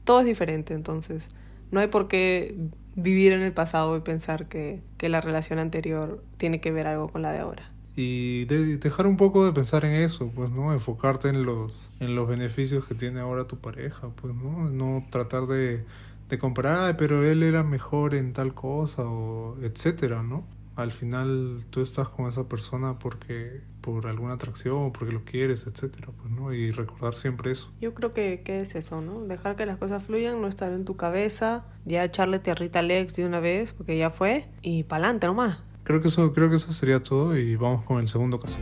todo 0.04 0.22
es 0.22 0.26
diferente, 0.26 0.74
entonces 0.74 1.30
no 1.72 1.80
hay 1.80 1.88
por 1.88 2.08
qué 2.08 2.56
vivir 2.96 3.34
en 3.34 3.42
el 3.42 3.54
pasado 3.54 3.96
y 3.98 4.02
pensar 4.02 4.48
que, 4.48 4.82
que 4.98 5.10
la 5.10 5.22
relación 5.22 5.60
anterior 5.60 6.24
tiene 6.38 6.60
que 6.60 6.72
ver 6.72 6.88
algo 6.88 7.10
con 7.10 7.22
la 7.22 7.32
de 7.32 7.40
ahora. 7.40 7.72
Y 7.96 8.46
de, 8.46 8.78
dejar 8.78 9.08
un 9.08 9.18
poco 9.18 9.44
de 9.46 9.54
pensar 9.54 9.84
en 9.84 9.94
eso, 9.94 10.32
pues, 10.34 10.52
¿no? 10.52 10.72
Enfocarte 10.72 11.30
en 11.30 11.44
los, 11.44 11.90
en 12.00 12.16
los 12.16 12.28
beneficios 12.28 12.86
que 12.86 12.94
tiene 12.94 13.20
ahora 13.20 13.48
tu 13.48 13.58
pareja, 13.58 14.10
pues, 14.10 14.36
¿no? 14.36 14.70
No 14.70 15.06
tratar 15.10 15.48
de, 15.48 15.84
de 16.30 16.38
comparar, 16.38 16.96
pero 16.96 17.24
él 17.24 17.42
era 17.42 17.64
mejor 17.64 18.14
en 18.14 18.34
tal 18.34 18.54
cosa, 18.54 19.04
o 19.04 19.58
etcétera, 19.64 20.22
¿no? 20.22 20.44
Al 20.78 20.92
final 20.92 21.66
tú 21.70 21.82
estás 21.82 22.08
con 22.08 22.28
esa 22.28 22.48
persona 22.48 23.00
porque 23.00 23.62
por 23.82 24.08
alguna 24.08 24.34
atracción, 24.34 24.92
porque 24.92 25.12
lo 25.14 25.26
quieres, 25.26 25.66
etcétera, 25.66 26.10
pues, 26.16 26.30
¿no? 26.30 26.54
Y 26.54 26.72
recordar 26.72 27.14
siempre 27.14 27.52
eso. 27.52 27.72
Yo 27.82 27.94
creo 27.94 28.14
que, 28.14 28.42
que 28.46 28.60
es 28.60 28.76
eso, 28.76 29.02
¿no? 29.02 29.22
Dejar 29.22 29.56
que 29.56 29.66
las 29.66 29.78
cosas 29.78 30.04
fluyan, 30.04 30.40
no 30.40 30.48
estar 30.48 30.72
en 30.72 30.86
tu 30.86 30.96
cabeza, 30.96 31.66
ya 31.86 32.04
echarle 32.04 32.40
tierrita 32.40 32.80
al 32.80 32.92
ex 32.92 33.16
de 33.16 33.26
una 33.26 33.40
vez, 33.40 33.74
porque 33.74 33.98
ya 33.98 34.10
fue, 34.10 34.48
y 34.62 34.84
pa'lante 34.84 35.28
nomás. 35.28 35.60
Creo 35.84 36.02
que 36.02 36.10
eso, 36.10 36.32
creo 36.34 36.50
que 36.50 36.58
eso 36.58 36.72
sería 36.72 37.02
todo 37.02 37.38
y 37.38 37.56
vamos 37.56 37.86
con 37.86 38.00
el 38.00 38.08
segundo 38.08 38.40
caso. 38.40 38.60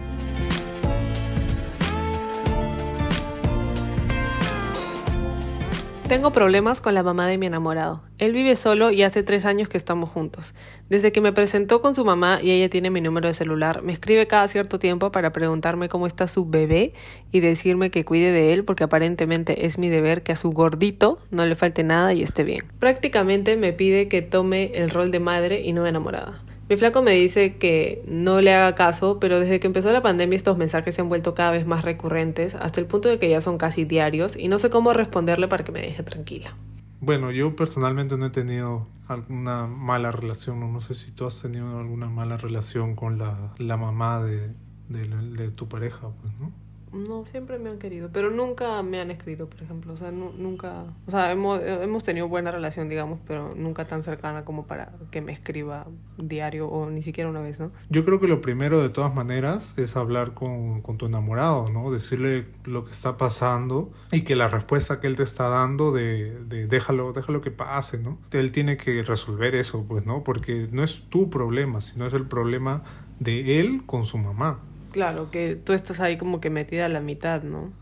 Tengo 6.07 6.31
problemas 6.31 6.81
con 6.81 6.93
la 6.93 7.01
mamá 7.01 7.25
de 7.25 7.39
mi 7.39 7.47
enamorado. 7.47 8.03
Él 8.19 8.31
vive 8.31 8.55
solo 8.55 8.91
y 8.91 9.01
hace 9.01 9.23
tres 9.23 9.43
años 9.43 9.69
que 9.69 9.77
estamos 9.77 10.11
juntos. 10.11 10.53
Desde 10.87 11.11
que 11.11 11.19
me 11.19 11.33
presentó 11.33 11.81
con 11.81 11.95
su 11.95 12.05
mamá 12.05 12.37
y 12.43 12.51
ella 12.51 12.69
tiene 12.69 12.91
mi 12.91 13.01
número 13.01 13.27
de 13.27 13.33
celular, 13.33 13.81
me 13.81 13.91
escribe 13.91 14.27
cada 14.27 14.47
cierto 14.47 14.77
tiempo 14.77 15.11
para 15.11 15.31
preguntarme 15.31 15.89
cómo 15.89 16.05
está 16.05 16.27
su 16.27 16.45
bebé 16.47 16.93
y 17.31 17.39
decirme 17.39 17.89
que 17.89 18.03
cuide 18.03 18.31
de 18.31 18.53
él 18.53 18.63
porque 18.63 18.83
aparentemente 18.83 19.65
es 19.65 19.79
mi 19.79 19.89
deber 19.89 20.21
que 20.21 20.33
a 20.33 20.35
su 20.35 20.51
gordito 20.51 21.17
no 21.31 21.43
le 21.43 21.55
falte 21.55 21.83
nada 21.83 22.13
y 22.13 22.21
esté 22.21 22.43
bien. 22.43 22.65
Prácticamente 22.77 23.57
me 23.57 23.73
pide 23.73 24.07
que 24.07 24.21
tome 24.21 24.73
el 24.75 24.91
rol 24.91 25.09
de 25.09 25.19
madre 25.19 25.61
y 25.61 25.73
no 25.73 25.87
enamorada. 25.87 26.43
Mi 26.67 26.77
flaco 26.77 27.03
me 27.03 27.11
dice 27.11 27.57
que 27.57 28.03
no 28.07 28.41
le 28.41 28.51
haga 28.53 28.73
caso, 28.73 29.19
pero 29.19 29.39
desde 29.39 29.59
que 29.59 29.67
empezó 29.67 29.93
la 29.93 30.01
pandemia 30.01 30.35
estos 30.35 30.57
mensajes 30.57 30.95
se 30.95 31.01
han 31.01 31.09
vuelto 31.09 31.35
cada 31.35 31.51
vez 31.51 31.67
más 31.67 31.85
recurrentes, 31.85 32.55
hasta 32.55 32.79
el 32.79 32.87
punto 32.87 33.07
de 33.07 33.19
que 33.19 33.29
ya 33.29 33.39
son 33.39 33.59
casi 33.59 33.85
diarios 33.85 34.35
y 34.35 34.47
no 34.47 34.57
sé 34.57 34.71
cómo 34.71 34.91
responderle 34.91 35.47
para 35.47 35.63
que 35.63 35.71
me 35.71 35.81
deje 35.81 36.01
tranquila. 36.01 36.55
Bueno, 37.01 37.29
yo 37.29 37.55
personalmente 37.55 38.17
no 38.17 38.25
he 38.25 38.29
tenido 38.31 38.87
alguna 39.07 39.67
mala 39.67 40.11
relación, 40.11 40.59
no, 40.59 40.81
sé 40.81 40.95
si 40.95 41.11
tú 41.11 41.27
has 41.27 41.39
tenido 41.39 41.77
alguna 41.77 42.09
mala 42.09 42.37
relación 42.37 42.95
con 42.95 43.19
la, 43.19 43.53
la 43.59 43.77
mamá 43.77 44.23
de, 44.23 44.49
de, 44.89 45.07
de 45.07 45.51
tu 45.51 45.67
pareja, 45.67 46.09
pues, 46.19 46.33
¿no? 46.39 46.51
No, 46.95 47.25
siempre 47.25 47.59
me 47.59 47.69
han 47.69 47.77
querido, 47.77 48.09
pero 48.11 48.31
nunca 48.31 48.81
me 48.81 49.01
han 49.01 49.11
escrito, 49.11 49.47
por 49.49 49.61
ejemplo. 49.61 49.93
O 49.93 49.97
sea, 49.97 50.11
nunca. 50.11 50.85
O 51.07 51.11
sea, 51.11 51.31
hemos, 51.31 51.61
hemos 51.61 52.03
tenido 52.03 52.27
buena 52.29 52.51
relación, 52.51 52.87
digamos, 52.87 53.19
pero 53.27 53.53
nunca 53.55 53.85
tan 53.85 54.03
cercana 54.03 54.45
como 54.45 54.65
para 54.65 54.93
que 55.11 55.21
me 55.21 55.33
escriba 55.33 55.87
diario 56.17 56.67
o 56.67 56.89
ni 56.89 57.01
siquiera 57.01 57.29
una 57.29 57.41
vez, 57.41 57.59
¿no? 57.59 57.71
Yo 57.89 58.05
creo 58.05 58.19
que 58.19 58.27
lo 58.27 58.39
primero, 58.39 58.81
de 58.81 58.89
todas 58.89 59.13
maneras, 59.13 59.73
es 59.77 59.97
hablar 59.97 60.33
con, 60.33 60.81
con 60.81 60.97
tu 60.97 61.05
enamorado, 61.05 61.69
¿no? 61.69 61.91
Decirle 61.91 62.47
lo 62.63 62.85
que 62.85 62.91
está 62.91 63.17
pasando 63.17 63.91
y 64.11 64.21
que 64.21 64.35
la 64.35 64.47
respuesta 64.47 64.99
que 64.99 65.07
él 65.07 65.17
te 65.17 65.23
está 65.23 65.49
dando 65.49 65.91
de, 65.91 66.43
de 66.45 66.67
déjalo, 66.67 67.11
déjalo 67.11 67.41
que 67.41 67.51
pase, 67.51 67.99
¿no? 67.99 68.19
Él 68.31 68.51
tiene 68.51 68.77
que 68.77 69.03
resolver 69.03 69.55
eso, 69.55 69.85
pues, 69.87 70.05
¿no? 70.05 70.23
Porque 70.23 70.69
no 70.71 70.83
es 70.83 71.01
tu 71.09 71.29
problema, 71.29 71.81
sino 71.81 72.05
es 72.05 72.13
el 72.13 72.25
problema 72.25 72.83
de 73.19 73.59
él 73.59 73.83
con 73.85 74.05
su 74.05 74.17
mamá. 74.17 74.59
Claro, 74.95 75.29
que 75.29 75.57
tú 75.57 75.73
estás 75.73 75.99
ahí 75.99 76.15
como 76.15 76.39
que 76.39 76.49
metida 76.49 76.85
a 76.85 76.87
la 76.87 77.01
mitad, 77.01 77.43
¿no? 77.43 77.73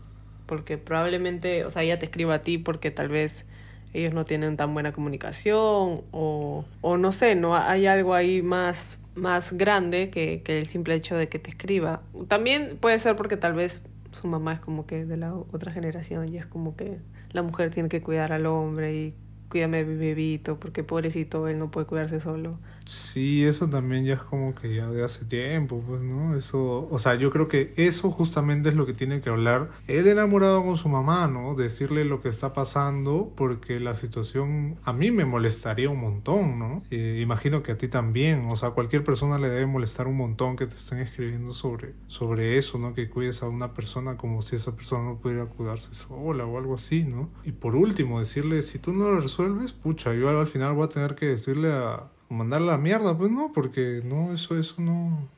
Porque 0.46 0.78
probablemente, 0.78 1.64
o 1.64 1.70
sea, 1.70 1.84
ella 1.84 1.96
te 1.96 2.06
escriba 2.06 2.34
a 2.34 2.42
ti 2.42 2.58
porque 2.58 2.90
tal 2.90 3.08
vez 3.08 3.44
ellos 3.92 4.12
no 4.12 4.24
tienen 4.24 4.56
tan 4.56 4.74
buena 4.74 4.90
comunicación 4.92 6.02
o, 6.10 6.64
o 6.80 6.96
no 6.96 7.12
sé, 7.12 7.36
no 7.36 7.54
hay 7.54 7.86
algo 7.86 8.14
ahí 8.14 8.42
más, 8.42 8.98
más 9.14 9.52
grande 9.52 10.10
que, 10.10 10.42
que 10.42 10.58
el 10.58 10.66
simple 10.66 10.96
hecho 10.96 11.14
de 11.14 11.28
que 11.28 11.38
te 11.38 11.50
escriba. 11.50 12.02
También 12.26 12.76
puede 12.80 12.98
ser 12.98 13.14
porque 13.14 13.36
tal 13.36 13.52
vez 13.52 13.84
su 14.10 14.26
mamá 14.26 14.54
es 14.54 14.58
como 14.58 14.84
que 14.84 15.04
de 15.04 15.16
la 15.16 15.34
otra 15.36 15.70
generación 15.70 16.34
y 16.34 16.38
es 16.38 16.46
como 16.46 16.74
que 16.74 16.98
la 17.30 17.42
mujer 17.42 17.70
tiene 17.70 17.88
que 17.88 18.02
cuidar 18.02 18.32
al 18.32 18.46
hombre 18.46 18.92
y 18.92 19.14
cuídame 19.50 19.84
bebito, 19.84 20.58
porque 20.58 20.82
pobrecito 20.82 21.46
él 21.46 21.60
no 21.60 21.70
puede 21.70 21.86
cuidarse 21.86 22.18
solo. 22.18 22.58
Sí, 22.86 23.44
eso 23.44 23.68
también 23.68 24.04
ya 24.04 24.14
es 24.14 24.22
como 24.22 24.54
que 24.54 24.74
ya 24.74 24.88
de 24.88 25.02
hace 25.02 25.24
tiempo, 25.24 25.82
pues, 25.86 26.02
¿no? 26.02 26.36
Eso, 26.36 26.86
o 26.90 26.98
sea, 26.98 27.14
yo 27.14 27.30
creo 27.30 27.48
que 27.48 27.72
eso 27.76 28.10
justamente 28.10 28.68
es 28.68 28.74
lo 28.74 28.84
que 28.84 28.92
tiene 28.92 29.22
que 29.22 29.30
hablar 29.30 29.70
el 29.86 30.06
enamorado 30.06 30.62
con 30.62 30.76
su 30.76 30.90
mamá, 30.90 31.26
¿no? 31.26 31.54
Decirle 31.54 32.04
lo 32.04 32.20
que 32.20 32.28
está 32.28 32.52
pasando, 32.52 33.32
porque 33.36 33.80
la 33.80 33.94
situación 33.94 34.76
a 34.84 34.92
mí 34.92 35.10
me 35.10 35.24
molestaría 35.24 35.88
un 35.88 36.00
montón, 36.00 36.58
¿no? 36.58 36.82
Eh, 36.90 37.20
imagino 37.22 37.62
que 37.62 37.72
a 37.72 37.78
ti 37.78 37.88
también, 37.88 38.46
o 38.50 38.56
sea, 38.56 38.70
cualquier 38.70 39.02
persona 39.02 39.38
le 39.38 39.48
debe 39.48 39.66
molestar 39.66 40.06
un 40.06 40.18
montón 40.18 40.56
que 40.56 40.66
te 40.66 40.74
estén 40.74 40.98
escribiendo 40.98 41.54
sobre, 41.54 41.94
sobre 42.06 42.58
eso, 42.58 42.78
¿no? 42.78 42.92
Que 42.92 43.08
cuides 43.08 43.42
a 43.42 43.48
una 43.48 43.72
persona 43.72 44.18
como 44.18 44.42
si 44.42 44.56
esa 44.56 44.76
persona 44.76 45.04
no 45.04 45.16
pudiera 45.16 45.46
cuidarse 45.46 45.94
sola 45.94 46.44
o 46.44 46.58
algo 46.58 46.74
así, 46.74 47.04
¿no? 47.04 47.30
Y 47.44 47.52
por 47.52 47.76
último, 47.76 48.18
decirle, 48.18 48.60
si 48.60 48.78
tú 48.78 48.92
no 48.92 49.10
lo 49.10 49.20
resuelves, 49.20 49.72
pucha, 49.72 50.12
yo 50.12 50.28
al 50.28 50.46
final 50.46 50.74
voy 50.74 50.84
a 50.84 50.88
tener 50.88 51.14
que 51.14 51.26
decirle 51.26 51.72
a 51.72 52.10
mandar 52.34 52.60
la 52.60 52.76
mierda, 52.76 53.16
pues 53.16 53.30
no, 53.30 53.52
porque 53.52 54.02
no, 54.04 54.32
eso, 54.32 54.58
eso 54.58 54.74
no, 54.78 55.28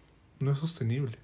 no 0.40 0.52
es 0.52 0.58
sostenible. 0.58 1.18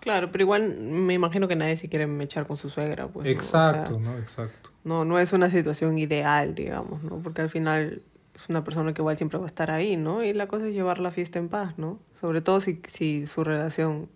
Claro, 0.00 0.32
pero 0.32 0.42
igual 0.42 0.76
me 0.80 1.12
imagino 1.12 1.46
que 1.46 1.56
nadie 1.56 1.76
se 1.76 1.88
quiere 1.88 2.08
echar 2.22 2.46
con 2.46 2.56
su 2.56 2.70
suegra, 2.70 3.08
pues. 3.08 3.26
Exacto, 3.26 4.00
¿no? 4.00 4.16
Exacto. 4.16 4.70
No, 4.82 5.04
no 5.04 5.18
es 5.18 5.32
una 5.32 5.50
situación 5.50 5.98
ideal, 5.98 6.54
digamos, 6.54 7.02
¿no? 7.02 7.18
Porque 7.18 7.42
al 7.42 7.50
final 7.50 8.02
es 8.34 8.48
una 8.48 8.64
persona 8.64 8.94
que 8.94 9.02
igual 9.02 9.18
siempre 9.18 9.38
va 9.38 9.44
a 9.44 9.46
estar 9.46 9.70
ahí, 9.70 9.98
¿no? 9.98 10.24
Y 10.24 10.32
la 10.32 10.48
cosa 10.48 10.68
es 10.68 10.72
llevar 10.72 10.98
la 10.98 11.10
fiesta 11.10 11.38
en 11.38 11.50
paz, 11.50 11.76
¿no? 11.76 12.00
Sobre 12.20 12.40
todo 12.40 12.60
si, 12.60 12.80
si 12.88 13.26
su 13.26 13.44
relación 13.44 14.08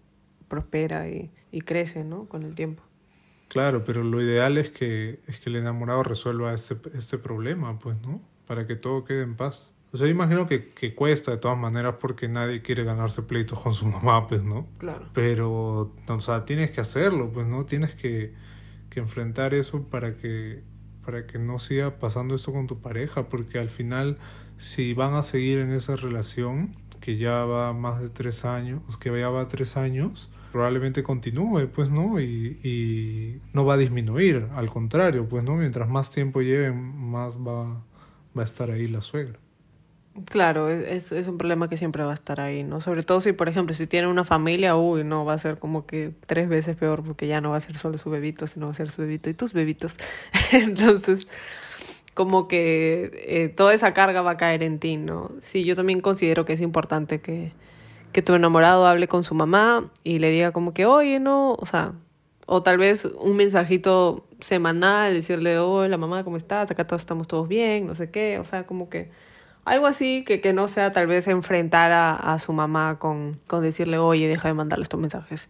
prospera 0.48 1.08
y, 1.08 1.30
y 1.52 1.60
crece, 1.60 2.04
¿no? 2.04 2.26
Con 2.26 2.44
el 2.44 2.54
tiempo. 2.54 2.82
Claro, 3.48 3.84
pero 3.84 4.02
lo 4.02 4.22
ideal 4.22 4.56
es 4.56 4.70
que, 4.70 5.20
es 5.26 5.38
que 5.38 5.50
el 5.50 5.56
enamorado 5.56 6.02
resuelva 6.02 6.54
este, 6.54 6.76
este 6.94 7.18
problema, 7.18 7.78
pues, 7.78 8.00
¿no? 8.00 8.22
Para 8.46 8.66
que 8.66 8.74
todo 8.74 9.04
quede 9.04 9.22
en 9.22 9.36
paz. 9.36 9.74
O 9.94 9.96
sea, 9.96 10.08
imagino 10.08 10.48
que, 10.48 10.72
que 10.72 10.92
cuesta 10.92 11.30
de 11.30 11.36
todas 11.36 11.56
maneras 11.56 11.94
porque 12.00 12.26
nadie 12.26 12.62
quiere 12.62 12.82
ganarse 12.82 13.22
pleitos 13.22 13.60
con 13.60 13.74
su 13.74 13.86
mamá, 13.94 14.26
pues, 14.26 14.42
¿no? 14.42 14.66
Claro. 14.78 15.06
Pero, 15.12 15.94
o 16.08 16.20
sea, 16.20 16.44
tienes 16.44 16.72
que 16.72 16.80
hacerlo, 16.80 17.30
pues, 17.32 17.46
¿no? 17.46 17.64
Tienes 17.64 17.94
que, 17.94 18.34
que 18.90 18.98
enfrentar 18.98 19.54
eso 19.54 19.84
para 19.84 20.16
que, 20.16 20.64
para 21.06 21.28
que 21.28 21.38
no 21.38 21.60
siga 21.60 22.00
pasando 22.00 22.34
esto 22.34 22.52
con 22.52 22.66
tu 22.66 22.80
pareja, 22.80 23.28
porque 23.28 23.60
al 23.60 23.70
final, 23.70 24.18
si 24.56 24.94
van 24.94 25.14
a 25.14 25.22
seguir 25.22 25.60
en 25.60 25.70
esa 25.70 25.94
relación, 25.94 26.74
que 27.00 27.16
ya 27.16 27.44
va 27.44 27.72
más 27.72 28.00
de 28.00 28.08
tres 28.08 28.44
años, 28.44 28.82
que 28.98 29.16
ya 29.16 29.28
va 29.28 29.46
tres 29.46 29.76
años, 29.76 30.28
probablemente 30.50 31.04
continúe, 31.04 31.68
pues, 31.72 31.90
¿no? 31.90 32.18
Y, 32.18 32.58
y 32.64 33.40
no 33.52 33.64
va 33.64 33.74
a 33.74 33.76
disminuir, 33.76 34.48
al 34.56 34.68
contrario, 34.70 35.28
pues, 35.28 35.44
¿no? 35.44 35.54
Mientras 35.54 35.88
más 35.88 36.10
tiempo 36.10 36.42
lleven, 36.42 36.74
más 36.98 37.36
va, 37.36 37.84
va 38.36 38.42
a 38.42 38.44
estar 38.44 38.72
ahí 38.72 38.88
la 38.88 39.00
suegra. 39.00 39.38
Claro, 40.30 40.68
es, 40.68 41.11
es 41.11 41.26
un 41.26 41.38
problema 41.38 41.68
que 41.68 41.76
siempre 41.76 42.04
va 42.04 42.12
a 42.12 42.14
estar 42.14 42.40
ahí, 42.40 42.62
¿no? 42.62 42.80
Sobre 42.80 43.02
todo 43.02 43.21
si, 43.21 43.33
por 43.33 43.49
ejemplo, 43.49 43.75
si 43.75 43.88
tiene 43.88 44.06
una 44.06 44.25
familia, 44.25 44.76
uy, 44.76 45.02
no, 45.02 45.25
va 45.25 45.33
a 45.33 45.38
ser 45.38 45.59
como 45.59 45.87
que 45.87 46.12
tres 46.26 46.49
veces 46.49 46.76
peor 46.76 47.02
porque 47.02 47.26
ya 47.26 47.40
no 47.40 47.50
va 47.50 47.56
a 47.56 47.61
ser 47.61 47.76
solo 47.78 47.99
su 47.99 48.11
bebito, 48.11 48.47
sino 48.47 48.66
va 48.66 48.73
a 48.73 48.76
ser 48.76 48.90
su 48.90 49.02
bebito 49.02 49.28
y 49.28 49.35
tus 49.35 49.52
bebitos. 49.52 49.97
Entonces, 50.52 51.26
como 52.14 52.47
que 52.47 53.11
eh, 53.26 53.49
toda 53.49 53.75
esa 53.75 53.92
carga 53.92 54.23
va 54.23 54.33
a 54.33 54.37
caer 54.37 54.62
en 54.62 54.78
ti, 54.78 54.97
¿no? 54.97 55.33
Sí, 55.40 55.64
yo 55.64 55.75
también 55.75 55.99
considero 56.00 56.44
que 56.44 56.52
es 56.52 56.61
importante 56.61 57.21
que, 57.21 57.52
que 58.12 58.23
tu 58.23 58.35
enamorado 58.35 58.87
hable 58.87 59.09
con 59.09 59.25
su 59.25 59.35
mamá 59.35 59.90
y 60.04 60.21
le 60.21 60.30
diga 60.30 60.52
como 60.52 60.75
que, 60.75 60.87
oye, 60.87 61.18
no, 61.21 61.54
o 61.54 61.66
sea, 61.66 61.94
o 62.47 62.62
tal 62.62 62.78
vez 62.78 63.06
un 63.06 63.37
mensajito 63.37 64.26
semanal, 64.40 65.14
decirle, 65.14 65.59
hola 65.59 65.97
mamá, 65.97 66.25
¿cómo 66.25 66.37
estás? 66.37 66.71
Acá 66.71 66.87
todos 66.87 67.02
estamos 67.02 67.26
todos 67.28 67.49
bien, 67.49 67.87
no 67.87 67.94
sé 67.97 68.11
qué, 68.11 68.38
o 68.38 68.44
sea, 68.44 68.64
como 68.66 68.88
que 68.88 69.11
algo 69.64 69.87
así 69.87 70.25
que, 70.25 70.40
que 70.40 70.52
no 70.52 70.68
sea 70.68 70.90
tal 70.90 71.06
vez 71.06 71.26
enfrentar 71.28 71.90
a, 71.92 72.38
su 72.38 72.52
mamá 72.52 72.99
con, 72.99 73.40
con 73.47 73.62
decirle, 73.62 73.99
oye, 73.99 74.28
deja 74.28 74.49
de 74.49 74.54
mandarle 74.54 74.83
estos 74.83 75.00
mensajes 75.00 75.49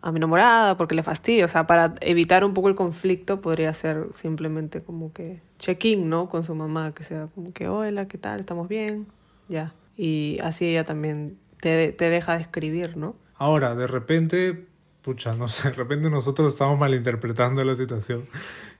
a 0.00 0.12
mi 0.12 0.18
enamorada 0.18 0.76
porque 0.76 0.94
le 0.94 1.02
fastidio. 1.02 1.46
O 1.46 1.48
sea, 1.48 1.66
para 1.66 1.94
evitar 2.00 2.44
un 2.44 2.54
poco 2.54 2.68
el 2.68 2.74
conflicto 2.74 3.40
podría 3.40 3.72
ser 3.74 4.06
simplemente 4.14 4.82
como 4.82 5.12
que 5.12 5.40
check-in, 5.58 6.08
¿no? 6.08 6.28
Con 6.28 6.44
su 6.44 6.54
mamá, 6.54 6.92
que 6.94 7.02
sea 7.02 7.28
como 7.34 7.52
que, 7.52 7.68
hola, 7.68 8.06
¿qué 8.06 8.18
tal? 8.18 8.40
¿Estamos 8.40 8.68
bien? 8.68 9.06
Ya. 9.48 9.74
Y 9.96 10.38
así 10.42 10.66
ella 10.66 10.84
también 10.84 11.38
te, 11.60 11.92
te 11.92 12.10
deja 12.10 12.34
de 12.34 12.42
escribir, 12.42 12.96
¿no? 12.96 13.16
Ahora, 13.34 13.74
de 13.74 13.86
repente, 13.86 14.66
pucha, 15.02 15.34
no 15.34 15.48
sé, 15.48 15.70
de 15.70 15.74
repente 15.74 16.10
nosotros 16.10 16.48
estamos 16.48 16.78
malinterpretando 16.78 17.64
la 17.64 17.74
situación 17.74 18.26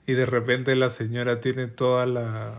y 0.06 0.12
de 0.12 0.26
repente 0.26 0.76
la 0.76 0.90
señora 0.90 1.40
tiene 1.40 1.68
toda 1.68 2.06
la 2.06 2.54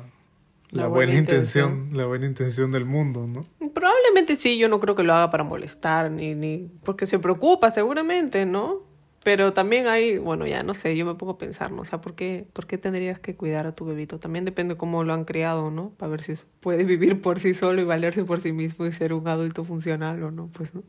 la, 0.71 0.87
buena, 0.87 1.15
intención, 1.15 1.89
la 1.93 2.05
buena 2.05 2.25
intención 2.25 2.71
del 2.71 2.85
mundo, 2.85 3.27
¿no? 3.27 3.45
Probablemente 3.73 4.35
sí, 4.35 4.57
yo 4.57 4.69
no 4.69 4.79
creo 4.79 4.95
que 4.95 5.03
lo 5.03 5.13
haga 5.13 5.29
para 5.31 5.43
molestar, 5.43 6.11
ni, 6.11 6.35
ni 6.35 6.69
porque 6.83 7.05
se 7.05 7.19
preocupa 7.19 7.71
seguramente, 7.71 8.45
¿no? 8.45 8.87
Pero 9.23 9.51
también 9.51 9.87
hay, 9.87 10.17
bueno, 10.17 10.47
ya 10.47 10.63
no 10.63 10.73
sé, 10.73 10.95
yo 10.95 11.05
me 11.05 11.15
pongo 11.15 11.33
a 11.33 11.37
pensar, 11.37 11.71
¿no? 11.71 11.81
O 11.81 11.85
sea, 11.85 11.99
¿por 11.99 12.15
qué, 12.15 12.47
¿por 12.53 12.67
qué 12.67 12.77
tendrías 12.77 13.19
que 13.19 13.35
cuidar 13.35 13.67
a 13.67 13.75
tu 13.75 13.85
bebito? 13.85 14.19
También 14.19 14.45
depende 14.45 14.77
cómo 14.77 15.03
lo 15.03 15.13
han 15.13 15.25
criado, 15.25 15.71
¿no? 15.71 15.89
Para 15.97 16.11
ver 16.11 16.21
si 16.21 16.35
puede 16.61 16.83
vivir 16.85 17.21
por 17.21 17.39
sí 17.39 17.53
solo 17.53 17.81
y 17.81 17.83
valerse 17.83 18.23
por 18.23 18.39
sí 18.39 18.53
mismo 18.53 18.85
y 18.85 18.93
ser 18.93 19.13
un 19.13 19.27
adulto 19.27 19.65
funcional 19.65 20.23
o 20.23 20.31
no, 20.31 20.49
pues, 20.53 20.73
¿no? 20.73 20.83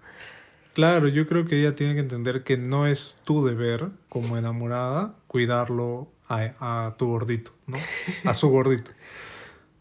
Claro, 0.75 1.09
yo 1.09 1.27
creo 1.27 1.47
que 1.47 1.59
ella 1.59 1.75
tiene 1.75 1.95
que 1.95 2.01
entender 2.01 2.45
que 2.45 2.57
no 2.57 2.87
es 2.87 3.17
tu 3.25 3.45
deber, 3.45 3.91
como 4.09 4.37
enamorada, 4.37 5.17
cuidarlo 5.27 6.09
a, 6.29 6.87
a 6.87 6.97
tu 6.97 7.09
gordito, 7.09 7.51
¿no? 7.67 7.79
A 8.25 8.35
su 8.35 8.49
gordito 8.49 8.93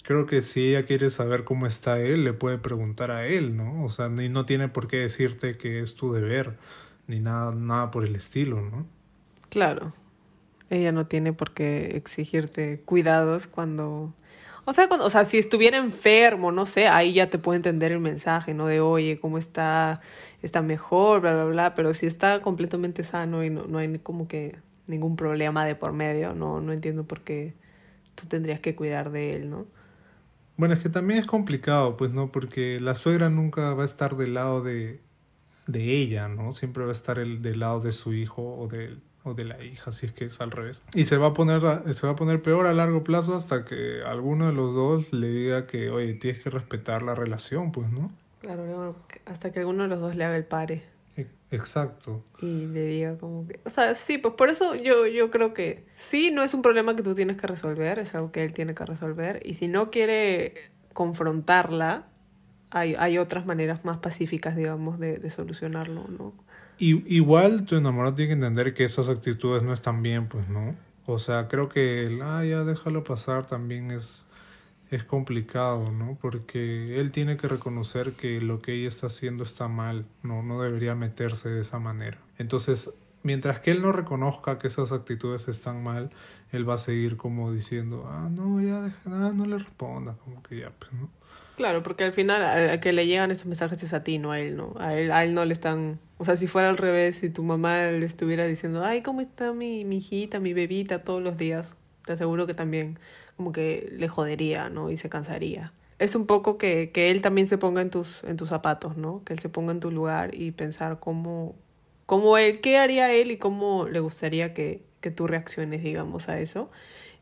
creo 0.09 0.25
que 0.25 0.41
si 0.41 0.69
ella 0.69 0.87
quiere 0.87 1.11
saber 1.11 1.43
cómo 1.43 1.67
está 1.67 1.99
él, 1.99 2.23
le 2.23 2.33
puede 2.33 2.57
preguntar 2.57 3.11
a 3.11 3.27
él, 3.27 3.55
¿no? 3.55 3.83
O 3.83 3.91
sea, 3.91 4.09
ni 4.09 4.27
no 4.27 4.43
tiene 4.43 4.67
por 4.67 4.87
qué 4.87 4.97
decirte 4.97 5.55
que 5.55 5.81
es 5.81 5.93
tu 5.93 6.11
deber, 6.11 6.57
ni 7.05 7.19
nada, 7.19 7.53
nada 7.53 7.91
por 7.91 8.03
el 8.03 8.15
estilo, 8.15 8.59
¿no? 8.59 8.87
Claro. 9.49 9.93
Ella 10.71 10.91
no 10.91 11.05
tiene 11.05 11.31
por 11.31 11.53
qué 11.53 11.95
exigirte 11.95 12.81
cuidados 12.85 13.45
cuando... 13.45 14.11
O 14.65 14.73
sea, 14.73 14.87
cuando, 14.87 15.05
o 15.05 15.11
sea, 15.11 15.25
si 15.25 15.37
estuviera 15.37 15.77
enfermo, 15.77 16.51
no 16.51 16.65
sé, 16.65 16.87
ahí 16.87 17.13
ya 17.13 17.29
te 17.29 17.37
puede 17.37 17.57
entender 17.57 17.91
el 17.91 17.99
mensaje, 17.99 18.55
¿no? 18.55 18.65
De, 18.65 18.81
oye, 18.81 19.19
¿cómo 19.19 19.37
está? 19.37 20.01
¿Está 20.41 20.63
mejor? 20.63 21.21
Bla, 21.21 21.35
bla, 21.35 21.45
bla. 21.45 21.75
Pero 21.75 21.93
si 21.93 22.07
está 22.07 22.41
completamente 22.41 23.03
sano 23.03 23.43
y 23.43 23.51
no, 23.51 23.67
no 23.67 23.77
hay 23.77 23.99
como 23.99 24.27
que 24.27 24.57
ningún 24.87 25.15
problema 25.15 25.65
de 25.65 25.75
por 25.75 25.93
medio, 25.93 26.33
no, 26.33 26.61
no 26.61 26.73
entiendo 26.73 27.03
por 27.03 27.21
qué 27.21 27.53
tú 28.15 28.25
tendrías 28.25 28.59
que 28.59 28.75
cuidar 28.75 29.11
de 29.11 29.35
él, 29.35 29.51
¿no? 29.51 29.67
Bueno, 30.59 30.73
es 30.73 30.81
que 30.81 30.89
también 30.89 31.21
es 31.21 31.25
complicado, 31.25 31.95
pues, 31.95 32.11
¿no? 32.11 32.33
Porque 32.33 32.81
la 32.81 32.93
suegra 32.93 33.29
nunca 33.29 33.73
va 33.75 33.83
a 33.83 33.85
estar 33.85 34.17
del 34.17 34.33
lado 34.33 34.61
de, 34.61 34.99
de 35.67 35.95
ella, 35.95 36.27
¿no? 36.27 36.51
Siempre 36.51 36.83
va 36.83 36.89
a 36.89 36.91
estar 36.91 37.17
el, 37.17 37.41
del 37.41 37.61
lado 37.61 37.79
de 37.79 37.93
su 37.93 38.13
hijo 38.13 38.57
o 38.57 38.67
de, 38.67 38.97
o 39.23 39.33
de 39.33 39.45
la 39.45 39.63
hija, 39.63 39.93
si 39.93 40.07
es 40.07 40.11
que 40.11 40.25
es 40.25 40.41
al 40.41 40.51
revés. 40.51 40.83
Y 40.93 41.05
se 41.05 41.15
va 41.15 41.27
a 41.27 41.33
poner, 41.33 41.61
se 41.93 42.05
va 42.05 42.11
a 42.11 42.15
poner 42.17 42.41
peor 42.41 42.65
a 42.65 42.73
largo 42.73 43.05
plazo 43.05 43.37
hasta 43.37 43.63
que 43.63 44.03
alguno 44.05 44.47
de 44.47 44.51
los 44.51 44.75
dos 44.75 45.13
le 45.13 45.29
diga 45.29 45.65
que, 45.65 45.91
oye, 45.91 46.13
tienes 46.15 46.43
que 46.43 46.49
respetar 46.49 47.03
la 47.03 47.15
relación, 47.15 47.71
pues, 47.71 47.89
¿no? 47.89 48.11
Claro, 48.41 48.97
hasta 49.27 49.53
que 49.53 49.59
alguno 49.59 49.83
de 49.83 49.89
los 49.89 50.01
dos 50.01 50.17
le 50.17 50.25
haga 50.25 50.35
el 50.35 50.43
pare. 50.43 50.83
Exacto. 51.51 52.23
Y 52.41 52.67
le 52.67 52.85
diga 52.85 53.17
como 53.17 53.47
que, 53.47 53.59
o 53.65 53.69
sea, 53.69 53.95
sí, 53.95 54.17
pues 54.17 54.35
por 54.35 54.49
eso 54.49 54.75
yo, 54.75 55.07
yo 55.07 55.31
creo 55.31 55.53
que 55.53 55.85
sí, 55.95 56.31
no 56.31 56.43
es 56.43 56.53
un 56.53 56.61
problema 56.61 56.95
que 56.95 57.03
tú 57.03 57.15
tienes 57.15 57.37
que 57.37 57.47
resolver, 57.47 57.97
es 57.99 58.13
algo 58.13 58.31
que 58.31 58.43
él 58.43 58.53
tiene 58.53 58.75
que 58.75 58.85
resolver. 58.85 59.41
Y 59.43 59.55
si 59.55 59.67
no 59.67 59.89
quiere 59.89 60.53
confrontarla, 60.93 62.07
hay, 62.69 62.95
hay 62.95 63.17
otras 63.17 63.45
maneras 63.45 63.83
más 63.83 63.97
pacíficas, 63.97 64.55
digamos, 64.55 64.99
de, 64.99 65.17
de 65.17 65.29
solucionarlo, 65.29 66.05
¿no? 66.07 66.33
Y, 66.77 67.13
igual 67.13 67.65
tu 67.65 67.75
enamorado 67.75 68.15
tiene 68.15 68.29
que 68.29 68.33
entender 68.33 68.73
que 68.73 68.83
esas 68.83 69.09
actitudes 69.09 69.63
no 69.63 69.73
están 69.73 70.01
bien, 70.01 70.27
pues, 70.27 70.47
¿no? 70.49 70.75
O 71.05 71.19
sea, 71.19 71.47
creo 71.47 71.67
que 71.67 72.05
el, 72.05 72.21
ah, 72.21 72.45
ya 72.45 72.63
déjalo 72.63 73.03
pasar 73.03 73.45
también 73.45 73.91
es, 73.91 74.27
es 74.89 75.03
complicado, 75.03 75.91
¿no? 75.91 76.17
Porque 76.19 76.99
él 76.99 77.11
tiene 77.11 77.37
que 77.37 77.47
reconocer 77.47 78.13
que 78.13 78.41
lo 78.41 78.61
que 78.61 78.73
ella 78.73 78.87
está 78.87 79.07
haciendo 79.07 79.43
está 79.43 79.67
mal, 79.67 80.05
¿no? 80.23 80.41
No 80.41 80.61
debería 80.61 80.95
meterse 80.95 81.49
de 81.49 81.61
esa 81.61 81.79
manera. 81.79 82.17
Entonces, 82.37 82.91
mientras 83.21 83.59
que 83.59 83.71
él 83.71 83.81
no 83.81 83.91
reconozca 83.91 84.57
que 84.57 84.67
esas 84.67 84.91
actitudes 84.91 85.47
están 85.47 85.83
mal, 85.83 86.09
él 86.51 86.67
va 86.67 86.75
a 86.75 86.79
seguir 86.79 87.17
como 87.17 87.51
diciendo, 87.51 88.07
ah, 88.09 88.29
no, 88.31 88.59
ya 88.61 88.81
deja, 88.81 89.09
nada, 89.09 89.33
no 89.33 89.45
le 89.45 89.59
responda, 89.59 90.15
como 90.23 90.41
que 90.41 90.59
ya, 90.59 90.71
pues, 90.71 90.91
¿no? 90.93 91.09
Claro, 91.55 91.83
porque 91.83 92.05
al 92.05 92.13
final 92.13 92.41
a, 92.41 92.79
que 92.79 92.93
le 92.93 93.05
llegan 93.05 93.31
estos 93.31 93.45
mensajes 93.45 93.83
es 93.83 93.93
a 93.93 94.01
ti, 94.01 94.17
no 94.17 94.31
a 94.31 94.39
él, 94.39 94.55
¿no? 94.55 94.75
A 94.79 94.95
él, 94.95 95.11
a 95.11 95.25
él 95.25 95.33
no 95.33 95.43
le 95.43 95.53
están... 95.53 95.99
O 96.17 96.25
sea, 96.25 96.37
si 96.37 96.47
fuera 96.47 96.69
al 96.69 96.77
revés, 96.77 97.17
si 97.17 97.29
tu 97.29 97.43
mamá 97.43 97.87
le 97.87 98.05
estuviera 98.05 98.45
diciendo, 98.45 98.83
ay, 98.83 99.01
¿cómo 99.01 99.21
está 99.21 99.51
mi, 99.51 99.83
mi 99.83 99.97
hijita, 99.97 100.39
mi 100.39 100.53
bebita 100.53 101.03
todos 101.03 101.21
los 101.21 101.37
días? 101.37 101.75
Te 102.05 102.13
aseguro 102.13 102.47
que 102.47 102.53
también 102.53 102.97
como 103.39 103.53
que 103.53 103.87
le 103.93 104.09
jodería, 104.09 104.69
¿no? 104.69 104.91
Y 104.91 104.97
se 104.97 105.07
cansaría. 105.07 105.71
Es 105.97 106.13
un 106.13 106.25
poco 106.25 106.57
que, 106.57 106.91
que 106.91 107.09
él 107.09 107.21
también 107.21 107.47
se 107.47 107.57
ponga 107.57 107.81
en 107.81 107.89
tus, 107.89 108.21
en 108.25 108.35
tus 108.35 108.49
zapatos, 108.49 108.97
¿no? 108.97 109.23
Que 109.23 109.31
él 109.31 109.39
se 109.39 109.47
ponga 109.47 109.71
en 109.71 109.79
tu 109.79 109.91
lugar 109.91 110.35
y 110.35 110.51
pensar 110.51 110.99
cómo, 110.99 111.55
cómo 112.05 112.37
él, 112.37 112.59
qué 112.59 112.77
haría 112.77 113.13
él 113.13 113.31
y 113.31 113.37
cómo 113.37 113.87
le 113.87 114.01
gustaría 114.01 114.53
que, 114.53 114.83
que 114.99 115.09
tú 115.09 115.25
reacciones, 115.25 115.81
digamos, 115.81 116.27
a 116.27 116.37
eso. 116.41 116.69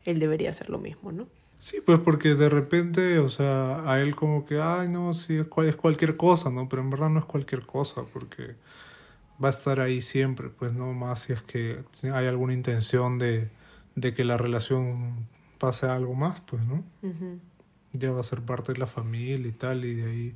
Él 0.04 0.18
debería 0.18 0.50
hacer 0.50 0.70
lo 0.70 0.80
mismo, 0.80 1.12
¿no? 1.12 1.28
Sí, 1.60 1.80
pues 1.86 2.00
porque 2.00 2.34
de 2.34 2.48
repente, 2.48 3.20
o 3.20 3.28
sea, 3.28 3.88
a 3.88 4.00
él 4.00 4.16
como 4.16 4.44
que, 4.44 4.60
ay, 4.60 4.88
no, 4.88 5.14
sí, 5.14 5.36
es, 5.36 5.46
es 5.66 5.76
cualquier 5.76 6.16
cosa, 6.16 6.50
¿no? 6.50 6.68
Pero 6.68 6.82
en 6.82 6.90
verdad 6.90 7.10
no 7.10 7.20
es 7.20 7.26
cualquier 7.26 7.64
cosa, 7.64 8.02
porque 8.12 8.56
va 9.40 9.46
a 9.46 9.50
estar 9.50 9.78
ahí 9.78 10.00
siempre, 10.00 10.48
pues 10.48 10.72
no 10.72 10.92
más 10.94 11.20
si 11.20 11.32
es 11.32 11.42
que 11.42 11.84
hay 12.12 12.26
alguna 12.26 12.54
intención 12.54 13.20
de, 13.20 13.50
de 13.94 14.14
que 14.14 14.24
la 14.24 14.36
relación 14.36 15.28
pase 15.58 15.86
algo 15.86 16.14
más, 16.14 16.40
pues, 16.40 16.62
¿no? 16.64 16.84
Ya 17.92 18.12
va 18.12 18.20
a 18.20 18.24
ser 18.24 18.42
parte 18.42 18.72
de 18.72 18.78
la 18.78 18.86
familia 18.86 19.48
y 19.48 19.52
tal, 19.52 19.84
y 19.84 19.94
de 19.94 20.10
ahí, 20.10 20.34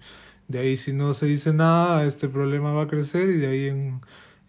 de 0.48 0.58
ahí 0.58 0.76
si 0.76 0.92
no 0.92 1.14
se 1.14 1.26
dice 1.26 1.52
nada, 1.52 2.04
este 2.04 2.28
problema 2.28 2.72
va 2.72 2.82
a 2.82 2.86
crecer 2.86 3.28
y 3.28 3.36
de 3.36 3.46
ahí 3.46 3.66
en, 3.66 4.00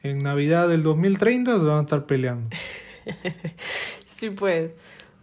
en 0.02 0.20
Navidad 0.20 0.68
del 0.68 0.84
2030 0.84 1.60
se 1.60 1.66
van 1.66 1.78
a 1.80 1.82
estar 1.82 2.06
peleando. 2.06 2.50
sí, 4.06 4.30
pues. 4.30 4.72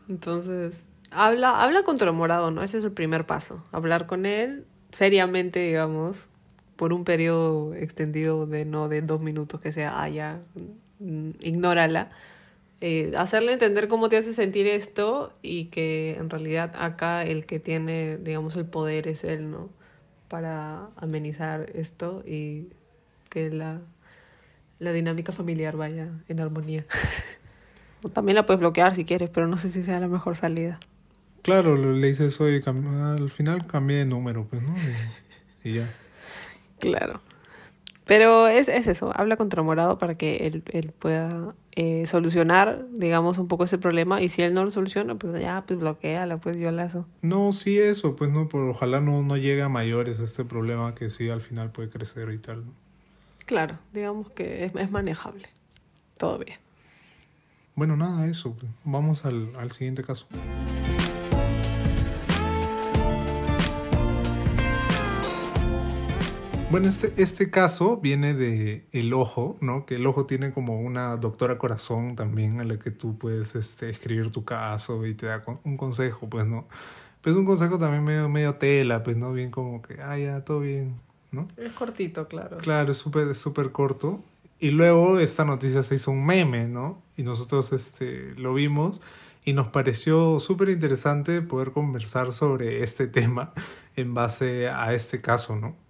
Entonces, 0.08 0.86
habla, 1.10 1.62
habla 1.62 1.82
con 1.82 1.98
tu 1.98 2.04
enamorado, 2.04 2.50
¿no? 2.50 2.62
Ese 2.62 2.78
es 2.78 2.84
el 2.84 2.92
primer 2.92 3.26
paso. 3.26 3.62
Hablar 3.72 4.06
con 4.06 4.26
él 4.26 4.66
seriamente, 4.90 5.60
digamos, 5.60 6.28
por 6.76 6.92
un 6.92 7.04
periodo 7.04 7.74
extendido 7.74 8.46
de 8.46 8.64
no 8.64 8.88
de 8.88 9.02
dos 9.02 9.20
minutos 9.20 9.60
que 9.60 9.70
sea, 9.72 10.02
ah, 10.02 10.08
ya, 10.08 10.40
mm, 10.98 11.30
ignórala. 11.40 12.10
Eh, 12.82 13.12
hacerle 13.18 13.52
entender 13.52 13.88
cómo 13.88 14.08
te 14.08 14.16
hace 14.16 14.32
sentir 14.32 14.66
esto 14.66 15.34
y 15.42 15.66
que 15.66 16.16
en 16.18 16.30
realidad 16.30 16.72
acá 16.76 17.24
el 17.24 17.44
que 17.44 17.60
tiene, 17.60 18.16
digamos, 18.16 18.56
el 18.56 18.64
poder 18.64 19.06
es 19.06 19.22
él, 19.22 19.50
¿no? 19.50 19.68
Para 20.28 20.88
amenizar 20.96 21.70
esto 21.74 22.22
y 22.26 22.68
que 23.28 23.50
la, 23.50 23.82
la 24.78 24.92
dinámica 24.92 25.30
familiar 25.30 25.76
vaya 25.76 26.10
en 26.28 26.40
armonía. 26.40 26.86
También 28.14 28.36
la 28.36 28.46
puedes 28.46 28.60
bloquear 28.60 28.94
si 28.94 29.04
quieres, 29.04 29.28
pero 29.28 29.46
no 29.46 29.58
sé 29.58 29.68
si 29.68 29.84
sea 29.84 30.00
la 30.00 30.08
mejor 30.08 30.34
salida. 30.34 30.80
Claro, 31.42 31.76
le 31.76 32.06
dices, 32.06 32.40
oye, 32.40 32.62
al 32.66 33.30
final 33.30 33.66
cambié 33.66 33.98
de 33.98 34.06
número, 34.06 34.46
pues, 34.48 34.62
¿no? 34.62 34.74
Y, 35.64 35.74
ya. 35.74 35.86
Claro. 36.78 37.20
Pero 38.06 38.48
es, 38.48 38.68
es 38.68 38.86
eso, 38.86 39.12
habla 39.14 39.36
con 39.36 39.50
tu 39.50 39.56
enamorado 39.56 39.98
para 39.98 40.16
que 40.16 40.46
él, 40.46 40.62
él 40.72 40.92
pueda 40.98 41.54
eh, 41.76 42.06
solucionar, 42.06 42.86
digamos, 42.92 43.38
un 43.38 43.48
poco 43.48 43.64
ese 43.64 43.78
problema. 43.78 44.20
Y 44.20 44.28
si 44.28 44.42
él 44.42 44.54
no 44.54 44.64
lo 44.64 44.70
soluciona, 44.70 45.14
pues 45.14 45.40
ya, 45.40 45.64
pues 45.66 45.78
bloqueala, 45.78 46.38
pues 46.38 46.56
violazo. 46.56 47.06
No, 47.22 47.52
sí, 47.52 47.78
eso, 47.78 48.16
pues 48.16 48.30
no, 48.30 48.48
pero 48.48 48.70
ojalá 48.70 49.00
no, 49.00 49.22
no 49.22 49.36
llegue 49.36 49.62
a 49.62 49.68
mayores 49.68 50.18
este 50.20 50.44
problema 50.44 50.94
que 50.94 51.10
sí 51.10 51.28
al 51.28 51.40
final 51.40 51.70
puede 51.70 51.88
crecer 51.88 52.30
y 52.32 52.38
tal. 52.38 52.66
¿no? 52.66 52.72
Claro, 53.46 53.78
digamos 53.92 54.30
que 54.30 54.64
es, 54.64 54.74
es 54.74 54.90
manejable. 54.90 55.48
Todo 56.16 56.38
bien. 56.38 56.58
Bueno, 57.74 57.96
nada, 57.96 58.26
eso. 58.26 58.52
Pues. 58.52 58.70
Vamos 58.84 59.24
al, 59.24 59.54
al 59.56 59.72
siguiente 59.72 60.02
caso. 60.02 60.26
Bueno, 66.70 66.88
este, 66.88 67.12
este 67.16 67.50
caso 67.50 67.96
viene 67.96 68.32
de 68.32 68.86
el 68.92 69.12
ojo, 69.12 69.58
¿no? 69.60 69.86
Que 69.86 69.96
el 69.96 70.06
ojo 70.06 70.26
tiene 70.26 70.52
como 70.52 70.80
una 70.80 71.16
doctora 71.16 71.58
corazón 71.58 72.14
también 72.14 72.60
a 72.60 72.64
la 72.64 72.78
que 72.78 72.92
tú 72.92 73.18
puedes 73.18 73.56
este, 73.56 73.90
escribir 73.90 74.30
tu 74.30 74.44
caso 74.44 75.04
y 75.04 75.14
te 75.14 75.26
da 75.26 75.42
un 75.64 75.76
consejo, 75.76 76.28
pues, 76.28 76.46
¿no? 76.46 76.68
Pues 77.22 77.34
un 77.34 77.44
consejo 77.44 77.76
también 77.76 78.04
medio, 78.04 78.28
medio 78.28 78.54
tela, 78.54 79.02
pues, 79.02 79.16
¿no? 79.16 79.32
Bien 79.32 79.50
como 79.50 79.82
que, 79.82 80.00
ah, 80.00 80.16
ya, 80.16 80.44
todo 80.44 80.60
bien, 80.60 80.94
¿no? 81.32 81.48
Es 81.56 81.72
cortito, 81.72 82.28
claro. 82.28 82.58
Claro, 82.58 82.92
es 82.92 82.98
súper 82.98 83.34
súper 83.34 83.72
corto. 83.72 84.22
Y 84.60 84.70
luego 84.70 85.18
esta 85.18 85.44
noticia 85.44 85.82
se 85.82 85.96
hizo 85.96 86.12
un 86.12 86.24
meme, 86.24 86.68
¿no? 86.68 87.02
Y 87.16 87.24
nosotros 87.24 87.72
este, 87.72 88.32
lo 88.36 88.54
vimos 88.54 89.02
y 89.44 89.54
nos 89.54 89.68
pareció 89.68 90.38
súper 90.38 90.68
interesante 90.68 91.42
poder 91.42 91.72
conversar 91.72 92.30
sobre 92.32 92.84
este 92.84 93.06
tema 93.08 93.54
en 93.96 94.14
base 94.14 94.68
a 94.68 94.94
este 94.94 95.20
caso, 95.20 95.56
¿no? 95.56 95.89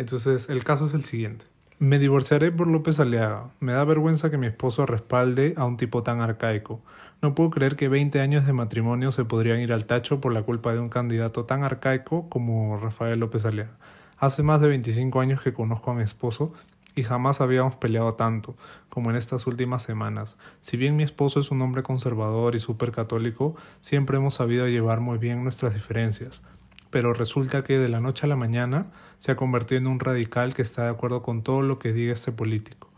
Entonces, 0.00 0.48
el 0.48 0.64
caso 0.64 0.86
es 0.86 0.94
el 0.94 1.04
siguiente. 1.04 1.44
Me 1.78 1.98
divorciaré 1.98 2.50
por 2.50 2.66
López 2.68 2.98
Aliaga. 3.00 3.50
Me 3.60 3.72
da 3.72 3.84
vergüenza 3.84 4.30
que 4.30 4.38
mi 4.38 4.46
esposo 4.46 4.86
respalde 4.86 5.52
a 5.58 5.66
un 5.66 5.76
tipo 5.76 6.02
tan 6.02 6.22
arcaico. 6.22 6.80
No 7.20 7.34
puedo 7.34 7.50
creer 7.50 7.76
que 7.76 7.90
20 7.90 8.18
años 8.18 8.46
de 8.46 8.54
matrimonio 8.54 9.12
se 9.12 9.26
podrían 9.26 9.60
ir 9.60 9.74
al 9.74 9.84
tacho 9.84 10.18
por 10.18 10.32
la 10.32 10.42
culpa 10.42 10.72
de 10.72 10.78
un 10.78 10.88
candidato 10.88 11.44
tan 11.44 11.64
arcaico 11.64 12.30
como 12.30 12.78
Rafael 12.78 13.20
López 13.20 13.44
Aliaga. 13.44 13.76
Hace 14.16 14.42
más 14.42 14.62
de 14.62 14.68
25 14.68 15.20
años 15.20 15.42
que 15.42 15.52
conozco 15.52 15.90
a 15.90 15.94
mi 15.94 16.02
esposo 16.02 16.54
y 16.94 17.02
jamás 17.02 17.42
habíamos 17.42 17.76
peleado 17.76 18.14
tanto 18.14 18.56
como 18.88 19.10
en 19.10 19.16
estas 19.16 19.46
últimas 19.46 19.82
semanas. 19.82 20.38
Si 20.62 20.78
bien 20.78 20.96
mi 20.96 21.02
esposo 21.02 21.40
es 21.40 21.50
un 21.50 21.60
hombre 21.60 21.82
conservador 21.82 22.54
y 22.54 22.58
súper 22.58 22.90
católico, 22.90 23.54
siempre 23.82 24.16
hemos 24.16 24.32
sabido 24.32 24.66
llevar 24.66 25.00
muy 25.00 25.18
bien 25.18 25.44
nuestras 25.44 25.74
diferencias 25.74 26.42
pero 26.90 27.14
resulta 27.14 27.62
que 27.62 27.78
de 27.78 27.88
la 27.88 28.00
noche 28.00 28.26
a 28.26 28.28
la 28.28 28.36
mañana 28.36 28.86
se 29.18 29.32
ha 29.32 29.36
convertido 29.36 29.80
en 29.80 29.86
un 29.86 30.00
radical 30.00 30.54
que 30.54 30.62
está 30.62 30.84
de 30.84 30.90
acuerdo 30.90 31.22
con 31.22 31.42
todo 31.42 31.62
lo 31.62 31.78
que 31.78 31.92
diga 31.92 32.12
este 32.12 32.32
político. 32.32 32.88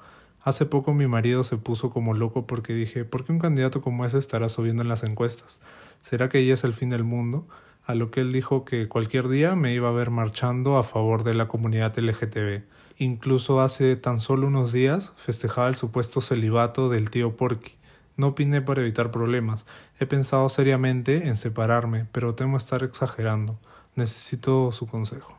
Hace 0.42 0.66
poco 0.66 0.92
mi 0.92 1.06
marido 1.06 1.44
se 1.44 1.56
puso 1.56 1.90
como 1.90 2.14
loco 2.14 2.46
porque 2.46 2.72
dije, 2.72 3.04
¿por 3.04 3.24
qué 3.24 3.32
un 3.32 3.38
candidato 3.38 3.80
como 3.80 4.04
ese 4.04 4.18
estará 4.18 4.48
subiendo 4.48 4.82
en 4.82 4.88
las 4.88 5.04
encuestas? 5.04 5.60
¿Será 6.00 6.28
que 6.28 6.40
ella 6.40 6.54
es 6.54 6.64
el 6.64 6.74
fin 6.74 6.88
del 6.88 7.04
mundo? 7.04 7.46
A 7.84 7.94
lo 7.94 8.10
que 8.10 8.20
él 8.20 8.32
dijo 8.32 8.64
que 8.64 8.88
cualquier 8.88 9.28
día 9.28 9.54
me 9.54 9.72
iba 9.74 9.88
a 9.88 9.92
ver 9.92 10.10
marchando 10.10 10.78
a 10.78 10.82
favor 10.82 11.22
de 11.22 11.34
la 11.34 11.46
comunidad 11.46 11.96
LGTB. 11.96 12.62
Incluso 12.98 13.60
hace 13.60 13.94
tan 13.96 14.20
solo 14.20 14.46
unos 14.46 14.72
días 14.72 15.12
festejaba 15.16 15.68
el 15.68 15.76
supuesto 15.76 16.20
celibato 16.20 16.88
del 16.88 17.10
tío 17.10 17.36
Porky. 17.36 17.74
No 18.16 18.28
opiné 18.28 18.62
para 18.62 18.82
evitar 18.82 19.10
problemas. 19.10 19.66
He 19.98 20.06
pensado 20.06 20.48
seriamente 20.48 21.28
en 21.28 21.36
separarme, 21.36 22.06
pero 22.12 22.34
temo 22.34 22.56
estar 22.56 22.82
exagerando 22.82 23.58
necesito 23.94 24.72
su 24.72 24.86
consejo. 24.86 25.36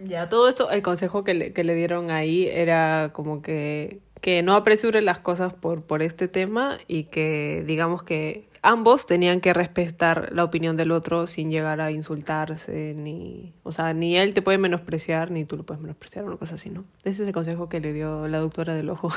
Ya, 0.00 0.28
todo 0.28 0.48
esto, 0.48 0.70
el 0.70 0.82
consejo 0.82 1.24
que 1.24 1.34
le, 1.34 1.52
que 1.52 1.64
le 1.64 1.74
dieron 1.74 2.10
ahí 2.10 2.48
era 2.48 3.10
como 3.12 3.42
que, 3.42 4.00
que 4.20 4.42
no 4.42 4.54
apresure 4.54 5.02
las 5.02 5.18
cosas 5.18 5.52
por, 5.52 5.82
por 5.82 6.02
este 6.02 6.28
tema 6.28 6.78
y 6.88 7.04
que 7.04 7.64
digamos 7.66 8.02
que 8.02 8.46
ambos 8.62 9.06
tenían 9.06 9.40
que 9.40 9.54
respetar 9.54 10.30
la 10.32 10.42
opinión 10.42 10.76
del 10.76 10.90
otro 10.90 11.26
sin 11.26 11.50
llegar 11.50 11.80
a 11.80 11.90
insultarse, 11.90 12.94
ni, 12.96 13.52
o 13.62 13.72
sea, 13.72 13.92
ni 13.92 14.16
él 14.16 14.34
te 14.34 14.42
puede 14.42 14.58
menospreciar, 14.58 15.30
ni 15.30 15.44
tú 15.44 15.56
lo 15.56 15.64
puedes 15.64 15.80
menospreciar, 15.80 16.24
una 16.24 16.36
cosa 16.36 16.56
así, 16.56 16.70
¿no? 16.70 16.84
Ese 17.04 17.22
es 17.22 17.28
el 17.28 17.34
consejo 17.34 17.68
que 17.68 17.80
le 17.80 17.92
dio 17.92 18.26
la 18.26 18.38
doctora 18.38 18.74
del 18.74 18.90
ojo. 18.90 19.10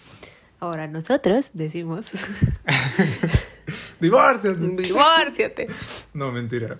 Ahora 0.60 0.88
nosotros 0.88 1.50
decimos... 1.54 2.12
¡Divórciate! 4.04 4.60
¡Divórciate! 4.82 5.66
No, 6.12 6.30
mentira. 6.30 6.76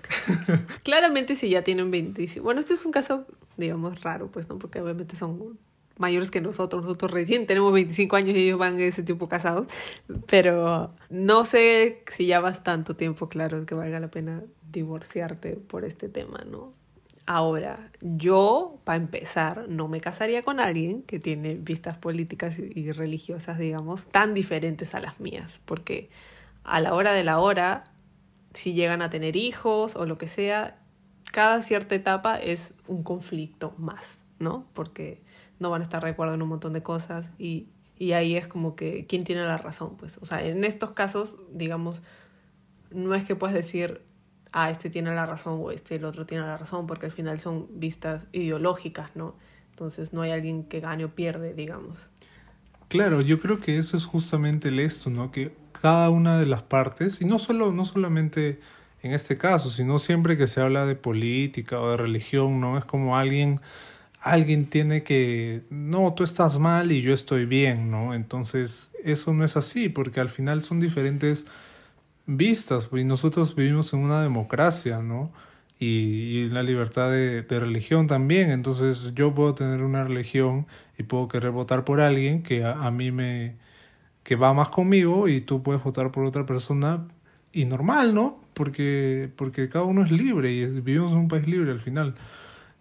Claramente 0.83 1.35
si 1.35 1.49
ya 1.49 1.63
tienen 1.63 1.91
25... 1.91 2.45
Bueno, 2.45 2.61
este 2.61 2.75
es 2.75 2.85
un 2.85 2.93
caso, 2.93 3.27
digamos, 3.57 4.03
raro, 4.03 4.31
pues, 4.31 4.49
¿no? 4.49 4.59
Porque 4.59 4.81
obviamente 4.81 5.17
son 5.17 5.59
mayores 5.97 6.31
que 6.31 6.41
nosotros. 6.41 6.83
Nosotros 6.83 7.11
recién 7.13 7.47
tenemos 7.47 7.73
25 7.73 8.17
años 8.17 8.37
y 8.37 8.41
ellos 8.41 8.59
van 8.59 8.79
ese 8.79 9.03
tiempo 9.03 9.29
casados. 9.29 9.69
Pero 10.27 10.95
no 11.09 11.45
sé 11.45 12.03
si 12.11 12.27
ya 12.27 12.41
vas 12.41 12.63
tanto 12.63 12.95
tiempo, 12.95 13.29
claro, 13.29 13.65
que 13.65 13.75
valga 13.75 14.01
la 14.01 14.11
pena 14.11 14.43
divorciarte 14.71 15.57
por 15.57 15.85
este 15.85 16.09
tema, 16.09 16.45
¿no? 16.47 16.75
Ahora, 17.27 17.91
yo, 18.03 18.81
para 18.85 18.97
empezar, 18.97 19.67
no 19.71 19.89
me 19.89 20.03
casaría 20.03 20.43
con 20.43 20.61
alguien 20.61 21.03
que 21.03 21.19
tiene 21.19 21.55
vistas 21.55 21.97
políticas 21.97 22.57
y 22.59 22.93
religiosas, 22.93 23.59
digamos, 23.59 24.09
tan 24.09 24.35
diferentes 24.35 24.95
a 24.95 25.01
las 25.01 25.21
mías, 25.21 25.59
porque 25.65 26.11
a 26.65 26.81
la 26.81 26.95
hora 26.95 27.13
de 27.13 27.25
la 27.25 27.39
hora, 27.39 27.85
si 28.53 28.73
llegan 28.73 29.03
a 29.03 29.11
tener 29.11 29.37
hijos 29.37 29.97
o 29.97 30.07
lo 30.07 30.19
que 30.19 30.29
sea, 30.29 30.79
cada 31.33 31.63
cierta 31.63 31.95
etapa 31.95 32.37
es 32.37 32.75
un 32.87 33.03
conflicto 33.03 33.75
más. 33.79 34.25
¿no? 34.39 34.67
Porque 34.75 35.23
no 35.59 35.71
van 35.71 35.81
a 35.81 35.83
estar 35.83 36.03
de 36.03 36.11
acuerdo 36.11 36.35
en 36.35 36.43
un 36.43 36.49
montón 36.49 36.73
de 36.73 36.83
cosas 36.83 37.31
y, 37.39 37.69
y 37.97 38.13
ahí 38.13 38.37
es 38.37 38.47
como 38.47 38.77
que 38.77 39.07
quién 39.07 39.25
tiene 39.25 39.45
la 39.45 39.59
razón, 39.59 39.97
pues. 39.97 40.19
O 40.21 40.27
sea, 40.27 40.43
en 40.45 40.65
estos 40.65 40.93
casos, 40.93 41.37
digamos, 41.53 42.03
no 42.91 43.15
es 43.15 43.25
que 43.25 43.37
puedas 43.37 43.55
decir, 43.55 44.03
ah, 44.53 44.71
este 44.71 44.91
tiene 44.91 45.15
la 45.15 45.27
razón 45.27 45.61
o 45.63 45.71
este 45.71 45.97
el 45.97 46.05
otro 46.05 46.27
tiene 46.27 46.45
la 46.45 46.57
razón, 46.57 46.87
porque 46.87 47.07
al 47.07 47.13
final 47.13 47.41
son 47.41 47.69
vistas 47.79 48.29
ideológicas, 48.33 49.11
¿no? 49.15 49.37
Entonces 49.71 50.13
no 50.13 50.23
hay 50.23 50.31
alguien 50.31 50.65
que 50.65 50.81
gane 50.81 51.05
o 51.05 51.15
pierde, 51.15 51.55
digamos. 51.55 52.09
Claro, 52.89 53.21
yo 53.21 53.41
creo 53.41 53.61
que 53.61 53.79
eso 53.79 53.97
es 53.97 54.05
justamente 54.07 54.69
el 54.69 54.79
esto, 54.79 55.11
¿no? 55.11 55.33
Que 55.33 55.53
cada 55.81 56.11
una 56.11 56.39
de 56.39 56.47
las 56.47 56.63
partes, 56.63 57.21
y 57.21 57.25
no 57.25 57.39
solo, 57.39 57.73
no 57.73 57.85
solamente 57.85 58.61
en 59.03 59.13
este 59.13 59.37
caso, 59.37 59.71
sino 59.71 59.99
siempre 59.99 60.37
que 60.39 60.47
se 60.47 60.61
habla 60.61 60.87
de 60.87 60.95
política 60.95 61.81
o 61.81 61.91
de 61.91 61.97
religión, 61.97 62.61
¿no? 62.61 62.79
Es 62.79 62.85
como 62.85 63.17
alguien, 63.17 63.61
alguien 64.21 64.67
tiene 64.67 65.03
que, 65.03 65.63
no, 65.71 66.15
tú 66.15 66.25
estás 66.25 66.59
mal 66.59 66.93
y 66.93 67.03
yo 67.03 67.13
estoy 67.13 67.47
bien, 67.47 67.91
¿no? 67.91 68.15
Entonces, 68.15 68.93
eso 69.03 69.35
no 69.35 69.45
es 69.45 69.57
así, 69.57 69.89
porque 69.89 70.21
al 70.21 70.29
final 70.29 70.63
son 70.63 70.81
diferentes 70.81 71.47
vistas, 72.27 72.89
y 72.93 73.05
nosotros 73.05 73.55
vivimos 73.57 73.93
en 73.93 74.01
una 74.01 74.23
democracia, 74.23 75.03
¿no? 75.03 75.33
Y, 75.85 76.49
la 76.51 76.63
libertad 76.63 77.11
de, 77.11 77.43
de 77.43 77.61
religión 77.61 78.07
también, 78.07 78.51
entonces 78.51 79.13
yo 79.15 79.35
puedo 79.35 79.55
tener 79.55 79.83
una 79.83 80.05
religión 80.05 80.67
y 80.99 81.03
puedo 81.05 81.29
querer 81.29 81.51
votar 81.51 81.85
por 81.85 82.01
alguien 82.01 82.43
que 82.43 82.65
a, 82.65 82.73
a 82.87 82.91
mí 82.91 83.11
me, 83.11 83.57
que 84.25 84.37
va 84.37 84.55
más 84.55 84.71
conmigo 84.71 85.29
y 85.29 85.41
tú 85.41 85.63
puedes 85.63 85.83
votar 85.83 86.11
por 86.11 86.25
otra 86.25 86.47
persona 86.47 87.07
y 87.53 87.67
normal, 87.67 88.15
¿no? 88.15 88.41
Porque, 88.55 89.31
porque 89.37 89.69
cada 89.69 89.85
uno 89.85 90.05
es 90.05 90.11
libre 90.11 90.53
y 90.53 90.67
vivimos 90.67 91.13
en 91.13 91.19
un 91.19 91.29
país 91.29 91.47
libre 91.47 91.71
al 91.71 91.81
final. 91.81 92.15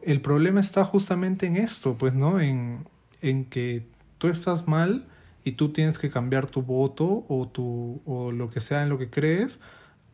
El 0.01 0.21
problema 0.21 0.59
está 0.59 0.83
justamente 0.83 1.45
en 1.45 1.57
esto, 1.57 1.95
pues, 1.97 2.13
¿no? 2.13 2.39
En, 2.39 2.85
en 3.21 3.45
que 3.45 3.85
tú 4.17 4.27
estás 4.29 4.67
mal 4.67 5.05
y 5.43 5.53
tú 5.53 5.69
tienes 5.69 5.99
que 5.99 6.09
cambiar 6.09 6.47
tu 6.47 6.61
voto 6.63 7.25
o, 7.27 7.47
tu, 7.47 8.01
o 8.05 8.31
lo 8.31 8.49
que 8.49 8.59
sea 8.61 8.83
en 8.83 8.89
lo 8.89 8.97
que 8.97 9.09
crees 9.09 9.59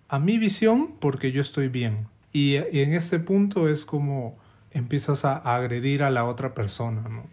a 0.09 0.19
mi 0.19 0.37
visión 0.37 0.95
porque 0.99 1.31
yo 1.31 1.41
estoy 1.41 1.67
bien. 1.67 2.07
Y, 2.31 2.57
y 2.71 2.81
en 2.81 2.93
ese 2.93 3.19
punto 3.19 3.67
es 3.67 3.85
como 3.85 4.37
empiezas 4.71 5.25
a 5.25 5.37
agredir 5.37 6.03
a 6.03 6.09
la 6.09 6.25
otra 6.25 6.53
persona, 6.53 7.01
¿no? 7.09 7.23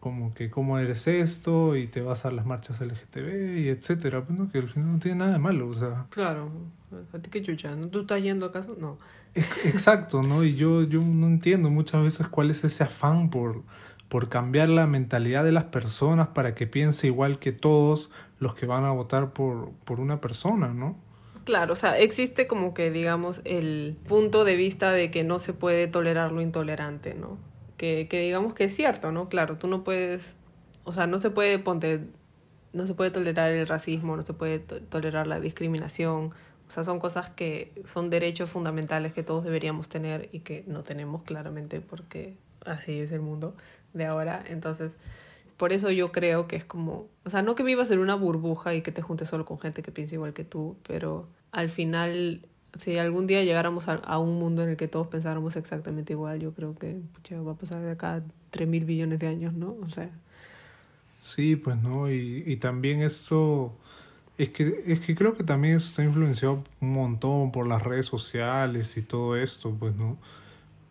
como 0.00 0.32
que 0.32 0.50
cómo 0.50 0.78
eres 0.78 1.06
esto 1.08 1.76
y 1.76 1.86
te 1.86 2.00
vas 2.02 2.24
a 2.24 2.30
las 2.30 2.46
marchas 2.46 2.80
LGTB 2.80 3.58
y 3.58 3.68
etcétera, 3.68 4.24
pues 4.24 4.38
no, 4.38 4.50
que 4.50 4.58
al 4.58 4.68
final 4.68 4.92
no 4.92 4.98
tiene 4.98 5.18
nada 5.18 5.32
de 5.32 5.38
malo, 5.38 5.68
o 5.68 5.74
sea. 5.74 6.06
Claro, 6.10 6.50
a 7.12 7.18
ti 7.18 7.30
que 7.30 7.42
chucha, 7.42 7.74
¿no? 7.74 7.88
¿Tú 7.88 8.00
estás 8.00 8.22
yendo 8.22 8.46
acaso? 8.46 8.76
No. 8.78 8.98
Exacto, 9.34 10.22
¿no? 10.22 10.44
Y 10.44 10.54
yo, 10.54 10.82
yo 10.82 11.02
no 11.02 11.26
entiendo 11.26 11.70
muchas 11.70 12.02
veces 12.02 12.28
cuál 12.28 12.50
es 12.50 12.64
ese 12.64 12.84
afán 12.84 13.30
por, 13.30 13.64
por 14.08 14.28
cambiar 14.28 14.68
la 14.68 14.86
mentalidad 14.86 15.44
de 15.44 15.52
las 15.52 15.64
personas 15.64 16.28
para 16.28 16.54
que 16.54 16.66
piense 16.66 17.08
igual 17.08 17.38
que 17.38 17.52
todos 17.52 18.10
los 18.38 18.54
que 18.54 18.66
van 18.66 18.84
a 18.84 18.92
votar 18.92 19.32
por, 19.32 19.72
por 19.84 20.00
una 20.00 20.20
persona, 20.20 20.72
¿no? 20.72 20.96
Claro, 21.48 21.72
o 21.72 21.76
sea, 21.76 21.98
existe 21.98 22.46
como 22.46 22.74
que, 22.74 22.90
digamos, 22.90 23.40
el 23.44 23.96
punto 24.06 24.44
de 24.44 24.54
vista 24.54 24.92
de 24.92 25.10
que 25.10 25.24
no 25.24 25.38
se 25.38 25.54
puede 25.54 25.86
tolerar 25.86 26.30
lo 26.30 26.42
intolerante, 26.42 27.14
¿no? 27.14 27.38
que, 27.78 28.08
que 28.10 28.20
digamos 28.20 28.52
que 28.52 28.64
es 28.64 28.74
cierto, 28.74 29.12
¿no? 29.12 29.30
Claro, 29.30 29.56
tú 29.56 29.68
no 29.68 29.84
puedes, 29.84 30.36
o 30.84 30.92
sea, 30.92 31.06
no 31.06 31.18
se 31.18 31.30
puede 31.30 31.58
ponte, 31.58 32.04
no 32.74 32.86
se 32.86 32.92
puede 32.92 33.10
tolerar 33.10 33.50
el 33.52 33.66
racismo, 33.66 34.16
no 34.16 34.26
se 34.26 34.34
puede 34.34 34.58
tolerar 34.58 35.26
la 35.26 35.40
discriminación, 35.40 36.34
o 36.66 36.70
sea, 36.70 36.84
son 36.84 36.98
cosas 36.98 37.30
que 37.30 37.72
son 37.86 38.10
derechos 38.10 38.50
fundamentales 38.50 39.14
que 39.14 39.22
todos 39.22 39.44
deberíamos 39.44 39.88
tener 39.88 40.28
y 40.32 40.40
que 40.40 40.64
no 40.66 40.82
tenemos 40.82 41.22
claramente 41.22 41.80
porque 41.80 42.36
así 42.66 42.98
es 42.98 43.10
el 43.12 43.22
mundo 43.22 43.54
de 43.94 44.04
ahora. 44.04 44.44
Entonces, 44.48 44.98
por 45.56 45.72
eso 45.72 45.90
yo 45.90 46.12
creo 46.12 46.46
que 46.46 46.56
es 46.56 46.64
como, 46.64 47.08
o 47.24 47.30
sea, 47.30 47.42
no 47.42 47.54
que 47.54 47.62
vivas 47.62 47.90
en 47.90 48.00
una 48.00 48.14
burbuja 48.16 48.74
y 48.74 48.82
que 48.82 48.92
te 48.92 49.02
juntes 49.02 49.28
solo 49.30 49.46
con 49.46 49.58
gente 49.58 49.82
que 49.82 49.92
piensa 49.92 50.16
igual 50.16 50.34
que 50.34 50.44
tú, 50.44 50.76
pero 50.86 51.28
al 51.52 51.70
final 51.70 52.42
si 52.78 52.98
algún 52.98 53.26
día 53.26 53.42
llegáramos 53.44 53.88
a, 53.88 53.94
a, 53.94 54.18
un 54.18 54.38
mundo 54.38 54.62
en 54.62 54.70
el 54.70 54.76
que 54.76 54.88
todos 54.88 55.08
pensáramos 55.08 55.56
exactamente 55.56 56.12
igual, 56.12 56.38
yo 56.38 56.52
creo 56.52 56.76
que 56.78 57.00
pucha, 57.14 57.40
va 57.40 57.52
a 57.52 57.54
pasar 57.56 57.82
de 57.82 57.90
acá 57.90 58.22
3 58.50 58.68
mil 58.68 58.84
billones 58.84 59.18
de 59.18 59.26
años, 59.26 59.54
¿no? 59.54 59.76
O 59.84 59.90
sea. 59.90 60.10
Sí, 61.20 61.56
pues 61.56 61.80
no, 61.82 62.10
y, 62.10 62.44
y 62.46 62.56
también 62.56 63.02
esto, 63.02 63.74
es 64.36 64.50
que, 64.50 64.84
es 64.86 65.00
que 65.00 65.14
creo 65.14 65.36
que 65.36 65.42
también 65.42 65.76
está 65.76 66.04
influenciado 66.04 66.62
un 66.80 66.92
montón 66.92 67.50
por 67.50 67.66
las 67.66 67.82
redes 67.82 68.06
sociales 68.06 68.96
y 68.96 69.02
todo 69.02 69.36
esto, 69.36 69.74
pues 69.78 69.96
no, 69.96 70.16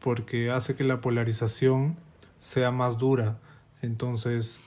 porque 0.01 0.51
hace 0.51 0.75
que 0.75 0.83
la 0.83 0.99
polarización 0.99 1.95
sea 2.37 2.71
más 2.71 2.97
dura, 2.97 3.39
entonces 3.81 4.61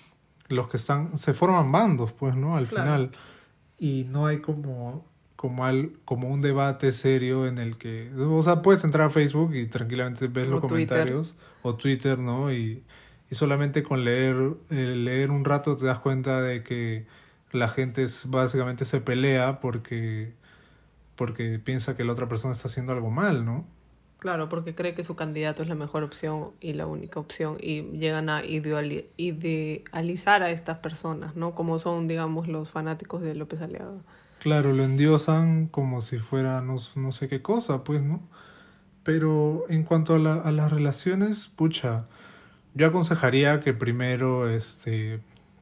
los 0.48 0.68
que 0.68 0.78
están, 0.78 1.18
se 1.18 1.34
forman 1.34 1.70
bandos, 1.70 2.12
pues, 2.12 2.34
¿no? 2.34 2.56
Al 2.56 2.66
claro. 2.66 2.84
final, 2.84 3.10
y 3.78 4.06
no 4.10 4.26
hay 4.26 4.40
como 4.40 5.04
como, 5.40 5.64
al, 5.64 5.92
como 6.04 6.28
un 6.28 6.42
debate 6.42 6.92
serio 6.92 7.46
en 7.46 7.56
el 7.56 7.78
que, 7.78 8.12
o 8.14 8.42
sea, 8.42 8.60
puedes 8.60 8.84
entrar 8.84 9.06
a 9.06 9.10
Facebook 9.10 9.54
y 9.54 9.64
tranquilamente 9.68 10.28
ves 10.28 10.46
los 10.46 10.60
comentarios 10.60 11.34
o 11.62 11.76
Twitter, 11.76 12.18
¿no? 12.18 12.52
Y, 12.52 12.82
y 13.30 13.34
solamente 13.34 13.82
con 13.82 14.04
leer, 14.04 14.36
eh, 14.68 14.74
leer 14.74 15.30
un 15.30 15.46
rato 15.46 15.76
te 15.76 15.86
das 15.86 15.98
cuenta 15.98 16.42
de 16.42 16.62
que 16.62 17.06
la 17.52 17.68
gente 17.68 18.02
es, 18.02 18.28
básicamente 18.28 18.84
se 18.84 19.00
pelea 19.00 19.60
porque, 19.60 20.34
porque 21.16 21.58
piensa 21.58 21.96
que 21.96 22.04
la 22.04 22.12
otra 22.12 22.28
persona 22.28 22.52
está 22.52 22.68
haciendo 22.68 22.92
algo 22.92 23.08
mal, 23.08 23.46
¿no? 23.46 23.66
Claro, 24.18 24.50
porque 24.50 24.74
cree 24.74 24.94
que 24.94 25.04
su 25.04 25.16
candidato 25.16 25.62
es 25.62 25.70
la 25.70 25.74
mejor 25.74 26.02
opción 26.02 26.50
y 26.60 26.74
la 26.74 26.86
única 26.86 27.18
opción 27.18 27.56
y 27.62 27.80
llegan 27.92 28.28
a 28.28 28.42
idealizar 28.44 30.42
a 30.42 30.50
estas 30.50 30.80
personas, 30.80 31.34
¿no? 31.34 31.54
Como 31.54 31.78
son, 31.78 32.08
digamos, 32.08 32.46
los 32.46 32.68
fanáticos 32.68 33.22
de 33.22 33.34
López 33.34 33.62
Aliaga. 33.62 34.02
Claro, 34.40 34.72
lo 34.72 34.84
endiosan 34.84 35.66
como 35.66 36.00
si 36.00 36.18
fuera 36.18 36.62
no, 36.62 36.76
no 36.96 37.12
sé 37.12 37.28
qué 37.28 37.42
cosa, 37.42 37.84
pues, 37.84 38.02
¿no? 38.02 38.22
Pero 39.02 39.64
en 39.68 39.84
cuanto 39.84 40.14
a, 40.14 40.18
la, 40.18 40.34
a 40.34 40.50
las 40.50 40.72
relaciones, 40.72 41.48
pucha, 41.48 42.06
yo 42.74 42.86
aconsejaría 42.86 43.60
que 43.60 43.74
primero 43.74 44.48
este, 44.48 45.20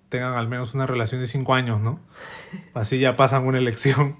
tengan 0.08 0.34
al 0.34 0.46
menos 0.46 0.74
una 0.74 0.86
relación 0.86 1.20
de 1.20 1.26
cinco 1.26 1.54
años, 1.54 1.80
¿no? 1.80 1.98
Así 2.74 3.00
ya 3.00 3.16
pasan 3.16 3.46
una 3.46 3.58
elección, 3.58 4.16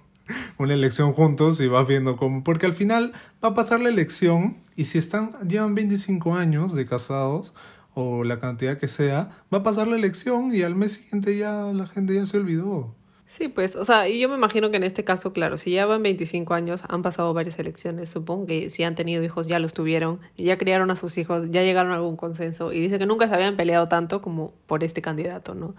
una 0.58 0.74
elección 0.74 1.12
juntos 1.12 1.60
y 1.60 1.68
vas 1.68 1.86
viendo 1.86 2.16
cómo, 2.16 2.42
porque 2.42 2.66
al 2.66 2.74
final 2.74 3.12
va 3.42 3.50
a 3.50 3.54
pasar 3.54 3.80
la 3.80 3.90
elección 3.90 4.56
y 4.74 4.86
si 4.86 4.98
están, 4.98 5.30
llevan 5.46 5.76
25 5.76 6.34
años 6.34 6.74
de 6.74 6.84
casados 6.84 7.54
o 7.94 8.24
la 8.24 8.40
cantidad 8.40 8.76
que 8.76 8.88
sea, 8.88 9.30
va 9.54 9.58
a 9.58 9.62
pasar 9.62 9.86
la 9.86 9.94
elección 9.94 10.52
y 10.52 10.62
al 10.62 10.74
mes 10.74 10.94
siguiente 10.94 11.36
ya 11.36 11.62
la 11.72 11.86
gente 11.86 12.14
ya 12.14 12.26
se 12.26 12.38
olvidó. 12.38 12.98
Sí, 13.30 13.48
pues, 13.48 13.76
o 13.76 13.84
sea, 13.84 14.08
y 14.08 14.18
yo 14.20 14.28
me 14.30 14.36
imagino 14.36 14.70
que 14.70 14.78
en 14.78 14.84
este 14.84 15.04
caso, 15.04 15.34
claro, 15.34 15.58
si 15.58 15.72
ya 15.72 15.84
van 15.84 16.02
25 16.02 16.54
años, 16.54 16.84
han 16.88 17.02
pasado 17.02 17.34
varias 17.34 17.58
elecciones, 17.58 18.08
supongo 18.08 18.46
que 18.46 18.70
si 18.70 18.84
han 18.84 18.94
tenido 18.94 19.22
hijos 19.22 19.46
ya 19.46 19.58
los 19.58 19.74
tuvieron, 19.74 20.18
ya 20.38 20.56
criaron 20.56 20.90
a 20.90 20.96
sus 20.96 21.18
hijos, 21.18 21.46
ya 21.50 21.62
llegaron 21.62 21.92
a 21.92 21.96
algún 21.96 22.16
consenso 22.16 22.72
y 22.72 22.80
dice 22.80 22.98
que 22.98 23.04
nunca 23.04 23.28
se 23.28 23.34
habían 23.34 23.54
peleado 23.56 23.86
tanto 23.86 24.22
como 24.22 24.54
por 24.64 24.82
este 24.82 25.02
candidato, 25.02 25.54
¿no? 25.54 25.74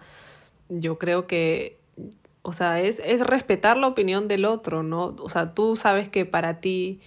Yo 0.69 0.99
creo 0.99 1.25
que, 1.25 1.79
o 2.43 2.53
sea, 2.53 2.81
es, 2.81 2.99
es 3.03 3.25
respetar 3.25 3.77
la 3.77 3.87
opinión 3.87 4.27
del 4.27 4.45
otro, 4.45 4.83
¿no? 4.83 5.15
O 5.19 5.29
sea, 5.29 5.55
tú 5.55 5.75
sabes 5.75 6.07
que 6.07 6.25
para 6.27 6.61
ti, 6.61 6.99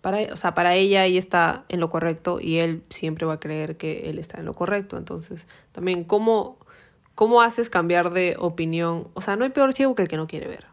para, 0.00 0.32
o 0.32 0.36
sea, 0.36 0.54
para 0.54 0.76
ella 0.76 1.04
ella 1.06 1.18
está 1.18 1.64
en 1.68 1.80
lo 1.80 1.90
correcto 1.90 2.38
y 2.40 2.58
él 2.58 2.84
siempre 2.88 3.26
va 3.26 3.34
a 3.34 3.40
creer 3.40 3.76
que 3.76 4.08
él 4.10 4.20
está 4.20 4.38
en 4.38 4.46
lo 4.46 4.54
correcto, 4.54 4.96
entonces, 4.96 5.48
también, 5.72 6.04
¿cómo 6.04 6.58
¿Cómo 7.14 7.42
haces 7.42 7.70
cambiar 7.70 8.10
de 8.10 8.36
opinión? 8.38 9.08
O 9.14 9.20
sea, 9.20 9.36
no 9.36 9.44
hay 9.44 9.50
peor 9.50 9.72
ciego 9.72 9.94
que 9.94 10.02
el 10.02 10.08
que 10.08 10.16
no 10.16 10.26
quiere 10.26 10.48
ver. 10.48 10.66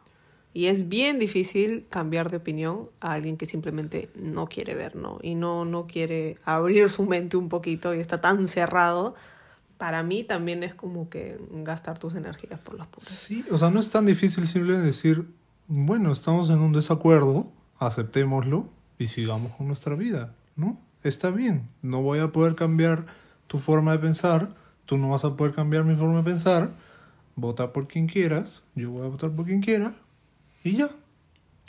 Y 0.53 0.65
es 0.65 0.89
bien 0.89 1.19
difícil 1.19 1.85
cambiar 1.89 2.31
de 2.31 2.37
opinión 2.37 2.89
a 3.01 3.13
alguien 3.13 3.37
que 3.37 3.45
simplemente 3.45 4.09
no 4.15 4.47
quiere 4.47 4.73
ver, 4.73 4.95
¿no? 4.95 5.19
Y 5.21 5.35
no, 5.35 5.63
no 5.63 5.85
quiere 5.85 6.37
abrir 6.43 6.89
su 6.89 7.05
mente 7.05 7.37
un 7.37 7.49
poquito 7.49 7.93
y 7.93 7.99
está 7.99 8.19
tan 8.19 8.47
cerrado. 8.47 9.15
Para 9.77 10.01
mí 10.01 10.23
también 10.23 10.63
es 10.63 10.73
como 10.73 11.09
que 11.09 11.39
gastar 11.51 11.99
tus 11.99 12.15
energías 12.15 12.59
por 12.59 12.77
las 12.77 12.87
putas. 12.87 13.09
Sí, 13.09 13.45
o 13.51 13.57
sea, 13.57 13.69
no 13.69 13.79
es 13.79 13.89
tan 13.91 14.05
difícil 14.05 14.47
simplemente 14.47 14.87
decir, 14.87 15.27
bueno, 15.67 16.11
estamos 16.11 16.49
en 16.49 16.59
un 16.59 16.73
desacuerdo, 16.73 17.51
aceptémoslo 17.77 18.69
y 18.97 19.07
sigamos 19.07 19.53
con 19.55 19.67
nuestra 19.67 19.93
vida, 19.95 20.33
¿no? 20.55 20.79
Está 21.03 21.29
bien, 21.29 21.69
no 21.81 22.01
voy 22.01 22.19
a 22.19 22.31
poder 22.31 22.55
cambiar 22.55 23.05
tu 23.47 23.59
forma 23.59 23.93
de 23.93 23.99
pensar, 23.99 24.55
tú 24.89 24.97
no 24.97 25.09
vas 25.09 25.23
a 25.23 25.35
poder 25.35 25.53
cambiar 25.53 25.83
mi 25.83 25.95
forma 25.95 26.17
de 26.17 26.23
pensar, 26.23 26.71
vota 27.35 27.71
por 27.73 27.87
quien 27.87 28.07
quieras, 28.07 28.63
yo 28.73 28.89
voy 28.89 29.05
a 29.05 29.09
votar 29.09 29.29
por 29.29 29.45
quien 29.45 29.61
quiera 29.61 29.93
y 30.63 30.77
ya. 30.77 30.89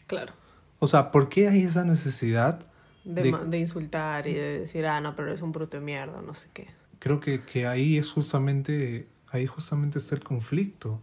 Claro. 0.06 0.32
O 0.78 0.86
sea, 0.86 1.10
¿por 1.10 1.28
qué 1.28 1.46
hay 1.46 1.64
esa 1.64 1.84
necesidad 1.84 2.60
de, 3.04 3.24
de, 3.24 3.32
de 3.46 3.58
insultar 3.58 4.26
y 4.26 4.32
de 4.32 4.60
decir, 4.60 4.86
ah, 4.86 5.02
no, 5.02 5.14
pero 5.14 5.28
eres 5.28 5.42
un 5.42 5.52
bruto 5.52 5.76
de 5.76 5.82
mierda, 5.82 6.22
no 6.22 6.32
sé 6.32 6.48
qué? 6.54 6.68
Creo 6.98 7.20
que, 7.20 7.44
que 7.44 7.66
ahí 7.66 7.98
es 7.98 8.10
justamente, 8.10 9.06
ahí 9.32 9.46
justamente 9.46 9.98
está 9.98 10.14
el 10.14 10.24
conflicto. 10.24 10.98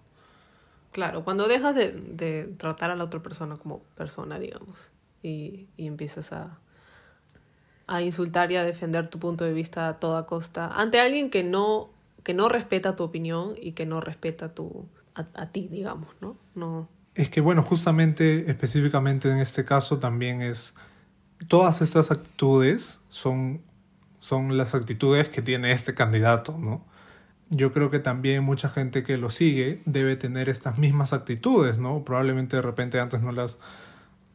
Claro, 0.93 1.23
cuando 1.23 1.47
dejas 1.47 1.75
de, 1.75 1.91
de 1.91 2.45
tratar 2.57 2.89
a 2.89 2.95
la 2.95 3.03
otra 3.03 3.21
persona 3.21 3.57
como 3.57 3.83
persona, 3.95 4.39
digamos, 4.39 4.89
y, 5.21 5.67
y 5.77 5.85
empiezas 5.85 6.33
a, 6.33 6.57
a 7.85 8.01
insultar 8.01 8.51
y 8.51 8.55
a 8.55 8.63
defender 8.63 9.07
tu 9.07 9.19
punto 9.19 9.45
de 9.45 9.53
vista 9.53 9.87
a 9.87 9.99
toda 9.99 10.25
costa 10.25 10.67
ante 10.73 10.99
alguien 10.99 11.29
que 11.29 11.43
no, 11.43 11.91
que 12.27 12.33
no 12.33 12.49
respeta 12.49 12.97
tu 12.97 13.05
opinión 13.05 13.53
y 13.57 13.71
que 13.71 13.85
no 13.85 14.01
respeta 14.01 14.53
tu, 14.53 14.89
a, 15.15 15.45
ti, 15.53 15.69
digamos, 15.69 16.09
¿no? 16.19 16.35
No. 16.55 16.89
Es 17.15 17.29
que, 17.29 17.39
bueno, 17.39 17.63
justamente, 17.63 18.51
específicamente 18.51 19.31
en 19.31 19.37
este 19.37 19.63
caso 19.63 19.97
también 19.97 20.41
es, 20.41 20.75
todas 21.47 21.81
estas 21.81 22.11
actitudes 22.11 22.99
son, 23.07 23.61
son 24.19 24.57
las 24.57 24.75
actitudes 24.75 25.29
que 25.29 25.41
tiene 25.41 25.71
este 25.71 25.93
candidato, 25.93 26.57
¿no? 26.57 26.83
Yo 27.49 27.71
creo 27.71 27.89
que 27.89 27.99
también 27.99 28.43
mucha 28.43 28.67
gente 28.67 29.03
que 29.03 29.15
lo 29.15 29.29
sigue 29.29 29.81
debe 29.85 30.17
tener 30.17 30.49
estas 30.49 30.77
mismas 30.77 31.13
actitudes, 31.13 31.79
¿no? 31.79 32.03
Probablemente 32.03 32.57
de 32.57 32.61
repente 32.61 32.99
antes 32.99 33.21
no 33.21 33.31
las 33.31 33.57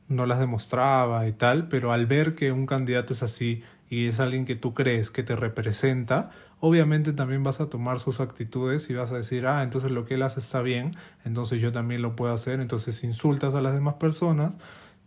no 0.09 0.25
las 0.25 0.39
demostraba 0.39 1.27
y 1.29 1.33
tal, 1.33 1.69
pero 1.69 1.93
al 1.93 2.07
ver 2.07 2.35
que 2.35 2.53
un 2.53 2.67
candidato 2.67 3.13
es 3.13 3.23
así 3.23 3.63
y 3.91 4.09
es 4.09 4.19
alguien 4.19 4.47
que 4.47 4.57
tú 4.57 4.73
crees 4.73 5.11
que 5.11 5.23
te 5.23 5.37
representa, 5.37 6.31
obviamente 6.65 7.13
también 7.13 7.43
vas 7.43 7.61
a 7.61 7.69
tomar 7.69 7.99
sus 7.99 8.21
actitudes 8.21 8.89
y 8.89 8.95
vas 8.95 9.11
a 9.11 9.17
decir, 9.17 9.47
ah, 9.47 9.65
entonces 9.65 9.91
lo 9.91 10.05
que 10.05 10.15
él 10.15 10.23
hace 10.23 10.39
está 10.39 10.63
bien, 10.63 10.95
entonces 11.25 11.61
yo 11.61 11.73
también 11.73 12.03
lo 12.03 12.15
puedo 12.15 12.33
hacer, 12.33 12.61
entonces 12.61 13.03
insultas 13.03 13.57
a 13.57 13.61
las 13.61 13.75
demás 13.75 13.95
personas 13.95 14.57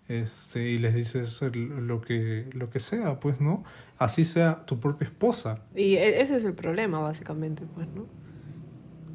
este, 0.09 0.69
y 0.69 0.77
les 0.77 0.93
dices 0.93 1.41
lo 1.41 2.01
que, 2.01 2.49
lo 2.51 2.69
que 2.69 2.81
sea, 2.81 3.21
pues, 3.21 3.39
¿no? 3.39 3.63
Así 3.97 4.25
sea 4.25 4.65
tu 4.65 4.81
propia 4.81 5.07
esposa. 5.07 5.61
Y 5.73 5.95
e, 5.95 6.21
ese 6.21 6.35
es 6.35 6.43
el 6.43 6.55
problema, 6.55 6.99
básicamente, 6.99 7.63
pues, 7.73 7.87
¿no? 7.87 8.05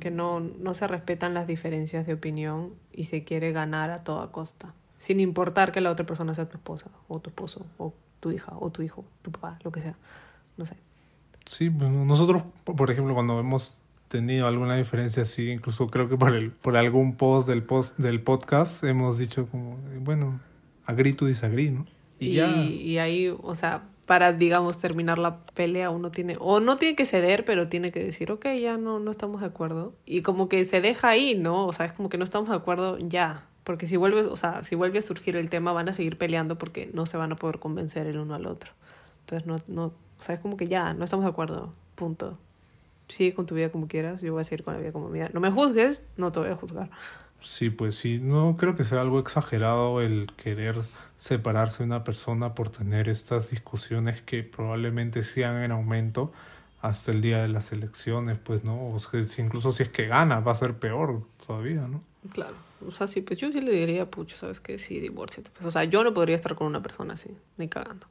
Que 0.00 0.11
no, 0.11 0.40
no 0.40 0.72
se 0.72 0.87
respetan 0.87 1.35
las 1.35 1.46
diferencias 1.46 2.07
de 2.07 2.14
opinión 2.14 2.72
y 2.90 3.05
se 3.05 3.22
quiere 3.22 3.53
ganar 3.53 3.90
a 3.90 4.03
toda 4.03 4.33
costa 4.33 4.74
sin 4.96 5.18
importar 5.18 5.72
que 5.72 5.81
la 5.81 5.90
otra 5.90 6.05
persona 6.05 6.35
sea 6.35 6.46
tu 6.46 6.59
esposa, 6.59 6.90
o 7.09 7.20
tu 7.20 7.31
esposo, 7.31 7.64
o 7.79 7.94
tu 8.20 8.33
hija, 8.33 8.53
o 8.61 8.70
tu 8.70 8.83
hijo, 8.83 9.07
tu 9.22 9.33
papá, 9.33 9.59
lo 9.64 9.72
que 9.72 9.81
sea. 9.81 9.96
No 10.59 10.66
sé. 10.66 10.76
Sí, 11.51 11.69
nosotros, 11.69 12.45
por 12.63 12.93
ejemplo, 12.93 13.13
cuando 13.13 13.41
hemos 13.41 13.75
tenido 14.07 14.47
alguna 14.47 14.77
diferencia 14.77 15.25
así, 15.25 15.51
incluso 15.51 15.89
creo 15.89 16.09
que 16.09 16.17
por, 16.17 16.33
el, 16.33 16.53
por 16.53 16.77
algún 16.77 17.17
post 17.17 17.49
del, 17.49 17.65
post 17.65 17.99
del 17.99 18.21
podcast 18.21 18.85
hemos 18.85 19.19
dicho 19.19 19.49
como, 19.49 19.77
bueno, 19.99 20.39
agree 20.87 21.13
to 21.13 21.27
disagree, 21.27 21.73
¿no? 21.73 21.87
Y, 22.21 22.39
y, 22.39 22.99
ahí, 22.99 23.37
o 23.43 23.55
sea, 23.57 23.83
para, 24.07 24.33
digamos, 24.33 24.79
terminar 24.79 25.19
la 25.19 25.39
pelea, 25.39 25.91
uno 25.91 26.13
tiene, 26.13 26.37
o 26.39 26.61
no 26.61 26.77
tiene 26.77 26.95
que 26.95 27.05
ceder, 27.05 27.45
pero 27.45 27.69
tiene 27.69 27.91
que 27.91 28.05
decir, 28.05 28.31
ok, 28.31 28.47
ya 28.57 28.77
no, 28.77 29.01
no 29.01 29.11
estamos 29.11 29.41
de 29.41 29.49
acuerdo. 29.49 29.93
Y 30.07 30.23
como 30.23 30.49
que 30.49 30.65
se 30.65 30.81
deja 30.81 31.09
ahí, 31.09 31.35
¿no? 31.35 31.67
O 31.67 31.73
sea, 31.73 31.85
es 31.85 31.93
como 31.93 32.09
que 32.11 32.17
no 32.17 32.23
estamos 32.23 32.49
de 32.51 32.55
acuerdo, 32.55 32.97
ya, 32.99 33.49
porque 33.65 33.89
si 33.89 33.97
vuelve, 33.97 34.21
o 34.21 34.37
sea, 34.37 34.63
si 34.63 34.77
vuelve 34.77 35.01
a 35.01 35.03
surgir 35.03 35.37
el 35.37 35.51
tema, 35.51 35.73
van 35.73 35.89
a 35.89 35.95
seguir 35.95 36.17
peleando 36.17 36.59
porque 36.59 36.89
no 36.95 37.07
se 37.07 37.17
van 37.17 37.33
a 37.33 37.37
poder 37.37 37.59
convencer 37.59 38.07
el 38.07 38.19
uno 38.19 38.37
al 38.37 38.47
otro. 38.47 38.71
Entonces, 39.23 39.49
no, 39.49 39.59
no, 39.67 39.93
o 40.21 40.23
sea, 40.23 40.35
es 40.35 40.41
como 40.43 40.59
que 40.59 40.69
ya, 40.69 40.93
no 40.93 41.03
estamos 41.05 41.25
de 41.25 41.31
acuerdo, 41.31 41.73
punto. 41.95 42.37
Sigue 43.09 43.33
con 43.33 43.47
tu 43.47 43.55
vida 43.55 43.71
como 43.71 43.89
quieras, 43.89 44.21
yo 44.21 44.35
voy 44.35 44.43
a 44.43 44.45
seguir 44.45 44.63
con 44.63 44.75
la 44.75 44.81
vida 44.81 44.93
como 44.93 45.09
mía. 45.09 45.31
No 45.33 45.41
me 45.41 45.51
juzgues, 45.51 46.03
no 46.19 46.31
te 46.31 46.41
voy 46.41 46.51
a 46.51 46.57
juzgar. 46.57 46.91
Sí, 47.41 47.71
pues 47.71 47.95
sí, 47.95 48.21
no 48.23 48.59
creo 48.59 48.77
que 48.77 48.85
sea 48.85 49.01
algo 49.01 49.19
exagerado 49.19 50.03
el 50.03 50.31
querer 50.37 50.77
separarse 51.17 51.79
de 51.79 51.85
una 51.85 52.05
persona 52.05 52.55
por 52.55 52.69
tener 52.69 53.09
estas 53.09 53.51
discusiones 53.51 54.21
que 54.21 54.43
probablemente 54.43 55.25
sean 55.25 55.57
en 55.63 55.73
aumento 55.73 56.33
hasta 56.83 57.13
el 57.13 57.23
día 57.23 57.39
de 57.39 57.49
las 57.49 57.73
elecciones, 57.73 58.39
pues, 58.39 58.63
¿no? 58.63 58.93
O 58.93 58.99
sea, 58.99 59.25
incluso 59.39 59.73
si 59.73 59.85
es 59.85 59.89
que 59.89 60.07
gana, 60.07 60.41
va 60.41 60.53
a 60.53 60.55
ser 60.55 60.79
peor 60.79 61.23
todavía, 61.47 61.89
¿no? 61.89 62.03
Claro. 62.35 62.57
O 62.87 62.95
sea, 62.95 63.07
sí, 63.07 63.23
pues 63.23 63.39
yo 63.39 63.51
sí 63.51 63.63
le 63.63 63.73
diría, 63.73 64.11
pucho, 64.11 64.37
¿sabes 64.37 64.61
qué? 64.61 64.79
Sí, 64.79 65.01
divórciate. 65.01 65.51
Pues, 65.51 65.65
o 65.65 65.71
sea, 65.71 65.85
yo 65.85 66.05
no 66.05 66.13
podría 66.13 66.37
estar 66.37 66.55
con 66.55 66.67
una 66.67 66.83
persona 66.83 67.15
así, 67.15 67.35
ni 67.57 67.69
cagando. 67.69 68.07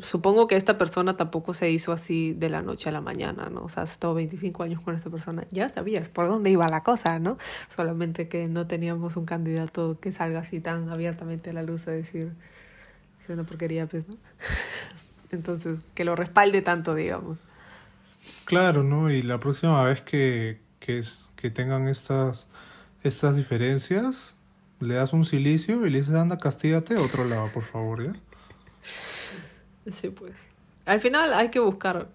Supongo 0.00 0.46
que 0.46 0.56
esta 0.56 0.76
persona 0.76 1.16
tampoco 1.16 1.54
se 1.54 1.70
hizo 1.70 1.92
así 1.92 2.34
de 2.34 2.50
la 2.50 2.62
noche 2.62 2.88
a 2.88 2.92
la 2.92 3.00
mañana, 3.00 3.48
¿no? 3.50 3.62
O 3.64 3.68
sea, 3.68 3.84
has 3.84 3.92
estado 3.92 4.14
25 4.14 4.62
años 4.62 4.82
con 4.82 4.94
esta 4.94 5.10
persona. 5.10 5.46
Ya 5.50 5.68
sabías 5.68 6.08
por 6.08 6.28
dónde 6.28 6.50
iba 6.50 6.68
la 6.68 6.82
cosa, 6.82 7.18
¿no? 7.18 7.38
Solamente 7.74 8.28
que 8.28 8.48
no 8.48 8.66
teníamos 8.66 9.16
un 9.16 9.24
candidato 9.24 9.98
que 10.00 10.12
salga 10.12 10.40
así 10.40 10.60
tan 10.60 10.88
abiertamente 10.90 11.50
a 11.50 11.52
la 11.52 11.62
luz 11.62 11.88
a 11.88 11.92
decir, 11.92 12.32
es 13.22 13.28
una 13.28 13.44
porquería, 13.44 13.86
pues, 13.86 14.08
¿no? 14.08 14.16
Entonces, 15.30 15.78
que 15.94 16.04
lo 16.04 16.14
respalde 16.14 16.62
tanto, 16.62 16.94
digamos. 16.94 17.38
Claro, 18.44 18.82
¿no? 18.82 19.10
Y 19.10 19.22
la 19.22 19.38
próxima 19.38 19.82
vez 19.82 20.02
que, 20.02 20.60
que, 20.78 20.98
es, 20.98 21.28
que 21.36 21.50
tengan 21.50 21.88
estas 21.88 22.46
estas 23.06 23.36
diferencias, 23.36 24.34
le 24.80 24.94
das 24.94 25.12
un 25.12 25.24
silicio 25.24 25.86
y 25.86 25.90
le 25.90 25.98
dices, 25.98 26.14
anda, 26.14 26.38
castígate 26.38 26.96
a 26.96 27.00
otro 27.00 27.24
lado, 27.24 27.48
por 27.52 27.62
favor, 27.62 28.04
¿ya? 28.04 28.14
Sí, 29.90 30.10
pues. 30.10 30.32
Al 30.86 31.00
final 31.00 31.34
hay 31.34 31.50
que 31.50 31.58
buscar 31.58 32.08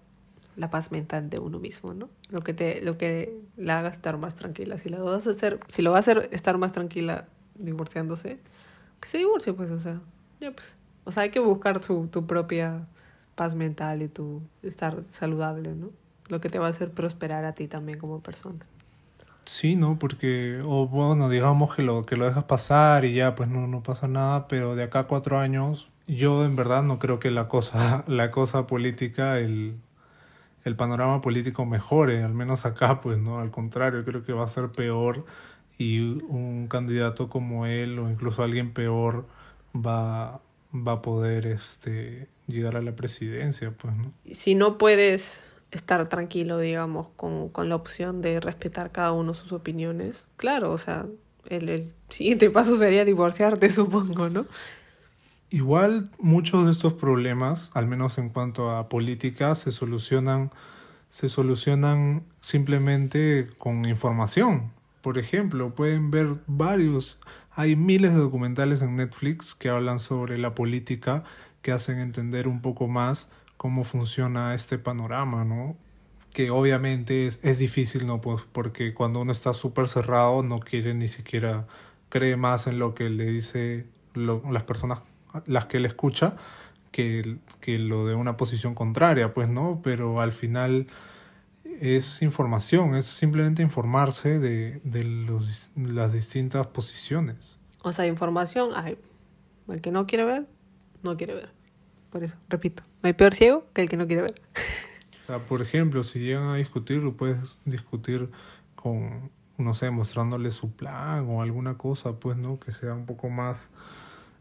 la 0.56 0.70
paz 0.70 0.92
mental 0.92 1.30
de 1.30 1.38
uno 1.38 1.58
mismo, 1.58 1.94
¿no? 1.94 2.08
Lo 2.30 2.40
que 2.40 2.54
te, 2.54 2.82
lo 2.82 2.98
que 2.98 3.38
la 3.56 3.78
haga 3.78 3.88
estar 3.88 4.18
más 4.18 4.34
tranquila. 4.34 4.78
Si 4.78 4.88
lo 4.88 5.04
vas 5.04 5.26
a 5.26 5.30
hacer, 5.30 5.60
si 5.68 5.82
lo 5.82 5.90
va 5.90 5.98
a 5.98 6.00
hacer 6.00 6.28
estar 6.32 6.58
más 6.58 6.72
tranquila 6.72 7.26
divorciándose, 7.54 8.38
que 9.00 9.08
se 9.08 9.18
divorcie, 9.18 9.52
pues, 9.52 9.70
o 9.70 9.80
sea, 9.80 10.00
ya 10.40 10.52
pues. 10.52 10.76
O 11.04 11.10
sea, 11.10 11.24
hay 11.24 11.30
que 11.30 11.40
buscar 11.40 11.80
tu, 11.80 12.06
tu 12.06 12.26
propia 12.26 12.86
paz 13.34 13.54
mental 13.54 14.02
y 14.02 14.08
tu 14.08 14.42
estar 14.62 15.02
saludable, 15.08 15.74
¿no? 15.74 15.90
Lo 16.28 16.40
que 16.40 16.48
te 16.48 16.58
va 16.58 16.68
a 16.68 16.70
hacer 16.70 16.90
prosperar 16.92 17.44
a 17.44 17.54
ti 17.54 17.66
también 17.66 17.98
como 17.98 18.20
persona. 18.20 18.64
Sí, 19.44 19.74
¿no? 19.74 19.98
Porque, 19.98 20.62
o 20.64 20.86
bueno, 20.86 21.28
digamos 21.28 21.74
que 21.74 21.82
lo, 21.82 22.06
que 22.06 22.16
lo 22.16 22.26
dejas 22.26 22.44
pasar 22.44 23.04
y 23.04 23.14
ya, 23.14 23.34
pues 23.34 23.48
no, 23.48 23.66
no 23.66 23.82
pasa 23.82 24.06
nada, 24.06 24.46
pero 24.46 24.76
de 24.76 24.84
acá 24.84 25.00
a 25.00 25.06
cuatro 25.08 25.38
años, 25.38 25.88
yo 26.06 26.44
en 26.44 26.56
verdad 26.56 26.82
no 26.82 26.98
creo 26.98 27.18
que 27.18 27.30
la 27.30 27.48
cosa, 27.48 28.04
la 28.08 28.30
cosa 28.30 28.66
política, 28.66 29.38
el, 29.38 29.76
el 30.64 30.76
panorama 30.76 31.20
político 31.20 31.64
mejore, 31.64 32.22
al 32.22 32.34
menos 32.34 32.66
acá, 32.66 33.00
pues 33.00 33.18
no, 33.18 33.40
al 33.40 33.50
contrario, 33.50 34.04
creo 34.04 34.22
que 34.22 34.32
va 34.32 34.44
a 34.44 34.48
ser 34.48 34.70
peor 34.70 35.24
y 35.78 36.00
un 36.00 36.68
candidato 36.68 37.28
como 37.28 37.66
él 37.66 37.98
o 37.98 38.10
incluso 38.10 38.42
alguien 38.42 38.72
peor 38.72 39.26
va, 39.74 40.40
va 40.74 40.92
a 40.92 41.02
poder 41.02 41.46
este, 41.46 42.28
llegar 42.46 42.76
a 42.76 42.82
la 42.82 42.94
presidencia, 42.94 43.72
pues, 43.72 43.94
¿no? 43.96 44.12
Si 44.30 44.54
no 44.54 44.78
puedes 44.78 45.54
estar 45.70 46.06
tranquilo, 46.08 46.58
digamos, 46.58 47.08
con, 47.16 47.48
con 47.48 47.68
la 47.68 47.76
opción 47.76 48.20
de 48.20 48.40
respetar 48.40 48.92
cada 48.92 49.12
uno 49.12 49.34
sus 49.34 49.52
opiniones. 49.52 50.26
Claro, 50.36 50.70
o 50.70 50.78
sea, 50.78 51.06
el, 51.48 51.68
el 51.68 51.92
siguiente 52.10 52.50
paso 52.50 52.76
sería 52.76 53.04
divorciarte, 53.04 53.68
supongo, 53.70 54.28
¿no? 54.28 54.46
Igual 55.52 56.08
muchos 56.18 56.64
de 56.64 56.72
estos 56.72 56.94
problemas, 56.94 57.70
al 57.74 57.86
menos 57.86 58.16
en 58.16 58.30
cuanto 58.30 58.70
a 58.70 58.88
política, 58.88 59.54
se 59.54 59.70
solucionan, 59.70 60.50
se 61.10 61.28
solucionan 61.28 62.22
simplemente 62.40 63.50
con 63.58 63.84
información. 63.84 64.72
Por 65.02 65.18
ejemplo, 65.18 65.74
pueden 65.74 66.10
ver 66.10 66.36
varios, 66.46 67.18
hay 67.54 67.76
miles 67.76 68.14
de 68.14 68.20
documentales 68.20 68.80
en 68.80 68.96
Netflix 68.96 69.54
que 69.54 69.68
hablan 69.68 70.00
sobre 70.00 70.38
la 70.38 70.54
política, 70.54 71.22
que 71.60 71.70
hacen 71.70 71.98
entender 71.98 72.48
un 72.48 72.62
poco 72.62 72.88
más 72.88 73.28
cómo 73.58 73.84
funciona 73.84 74.54
este 74.54 74.78
panorama, 74.78 75.44
¿no? 75.44 75.76
Que 76.32 76.50
obviamente 76.50 77.26
es, 77.26 77.40
es 77.42 77.58
difícil, 77.58 78.06
¿no? 78.06 78.22
Pues 78.22 78.40
porque 78.50 78.94
cuando 78.94 79.20
uno 79.20 79.32
está 79.32 79.52
súper 79.52 79.86
cerrado 79.86 80.42
no 80.42 80.60
quiere 80.60 80.94
ni 80.94 81.08
siquiera, 81.08 81.66
cree 82.08 82.38
más 82.38 82.66
en 82.68 82.78
lo 82.78 82.94
que 82.94 83.10
le 83.10 83.26
dice 83.26 83.84
las 84.14 84.62
personas, 84.62 85.02
las 85.46 85.66
que 85.66 85.78
él 85.78 85.86
escucha, 85.86 86.36
que, 86.90 87.38
que 87.60 87.78
lo 87.78 88.06
de 88.06 88.14
una 88.14 88.36
posición 88.36 88.74
contraria, 88.74 89.34
pues, 89.34 89.48
¿no? 89.48 89.80
Pero 89.82 90.20
al 90.20 90.32
final 90.32 90.86
es 91.80 92.22
información, 92.22 92.94
es 92.94 93.06
simplemente 93.06 93.62
informarse 93.62 94.38
de, 94.38 94.80
de 94.84 95.04
los, 95.04 95.70
las 95.76 96.12
distintas 96.12 96.66
posiciones. 96.68 97.58
O 97.82 97.92
sea, 97.92 98.06
información 98.06 98.70
hay. 98.74 98.98
El 99.68 99.80
que 99.80 99.90
no 99.90 100.06
quiere 100.06 100.24
ver, 100.24 100.46
no 101.02 101.16
quiere 101.16 101.34
ver. 101.34 101.50
Por 102.10 102.22
eso, 102.22 102.36
repito, 102.48 102.82
no 103.02 103.06
hay 103.06 103.14
peor 103.14 103.34
ciego 103.34 103.66
que 103.72 103.82
el 103.82 103.88
que 103.88 103.96
no 103.96 104.06
quiere 104.06 104.22
ver. 104.22 104.40
O 105.22 105.24
sea, 105.24 105.38
por 105.46 105.62
ejemplo, 105.62 106.02
si 106.02 106.18
llegan 106.18 106.48
a 106.48 106.56
discutir, 106.56 107.00
lo 107.00 107.16
puedes 107.16 107.56
discutir 107.64 108.28
con, 108.74 109.30
no 109.56 109.72
sé, 109.72 109.88
mostrándole 109.92 110.50
su 110.50 110.72
plan 110.72 111.26
o 111.28 111.42
alguna 111.42 111.78
cosa, 111.78 112.18
pues, 112.18 112.36
¿no? 112.36 112.58
Que 112.58 112.72
sea 112.72 112.92
un 112.92 113.06
poco 113.06 113.30
más 113.30 113.70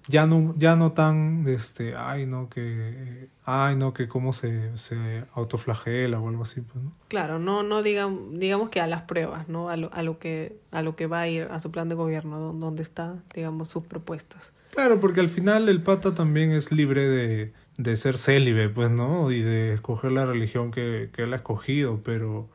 ya 0.07 0.25
no 0.25 0.55
ya 0.57 0.75
no 0.75 0.93
tan 0.93 1.45
este 1.47 1.95
ay 1.95 2.25
no 2.25 2.49
que 2.49 3.29
ay 3.45 3.75
no 3.75 3.93
que 3.93 4.07
cómo 4.07 4.33
se, 4.33 4.75
se 4.77 5.25
autoflagela 5.33 6.19
o 6.19 6.27
algo 6.27 6.43
así 6.43 6.61
pues, 6.61 6.83
¿no? 6.83 6.91
claro 7.07 7.39
no 7.39 7.63
no 7.63 7.83
digan 7.83 8.39
digamos 8.39 8.69
que 8.69 8.81
a 8.81 8.87
las 8.87 9.03
pruebas 9.03 9.47
no 9.47 9.69
a 9.69 9.77
lo, 9.77 9.93
a 9.93 10.01
lo 10.01 10.17
que 10.17 10.57
a 10.71 10.81
lo 10.81 10.95
que 10.95 11.07
va 11.07 11.21
a 11.21 11.27
ir 11.27 11.43
a 11.51 11.59
su 11.59 11.71
plan 11.71 11.89
de 11.89 11.95
gobierno 11.95 12.53
donde 12.53 12.81
está 12.81 13.17
digamos 13.33 13.69
sus 13.69 13.83
propuestas. 13.83 14.53
Claro 14.71 14.99
porque 15.01 15.19
al 15.19 15.27
final 15.27 15.67
el 15.67 15.83
pata 15.83 16.13
también 16.13 16.51
es 16.51 16.71
libre 16.71 17.05
de, 17.05 17.53
de 17.77 17.95
ser 17.97 18.17
célibe 18.17 18.69
pues 18.69 18.89
no 18.89 19.29
y 19.29 19.41
de 19.41 19.73
escoger 19.73 20.13
la 20.13 20.25
religión 20.25 20.71
que, 20.71 21.09
que 21.13 21.23
él 21.23 21.33
ha 21.33 21.37
escogido 21.37 21.99
pero 22.03 22.47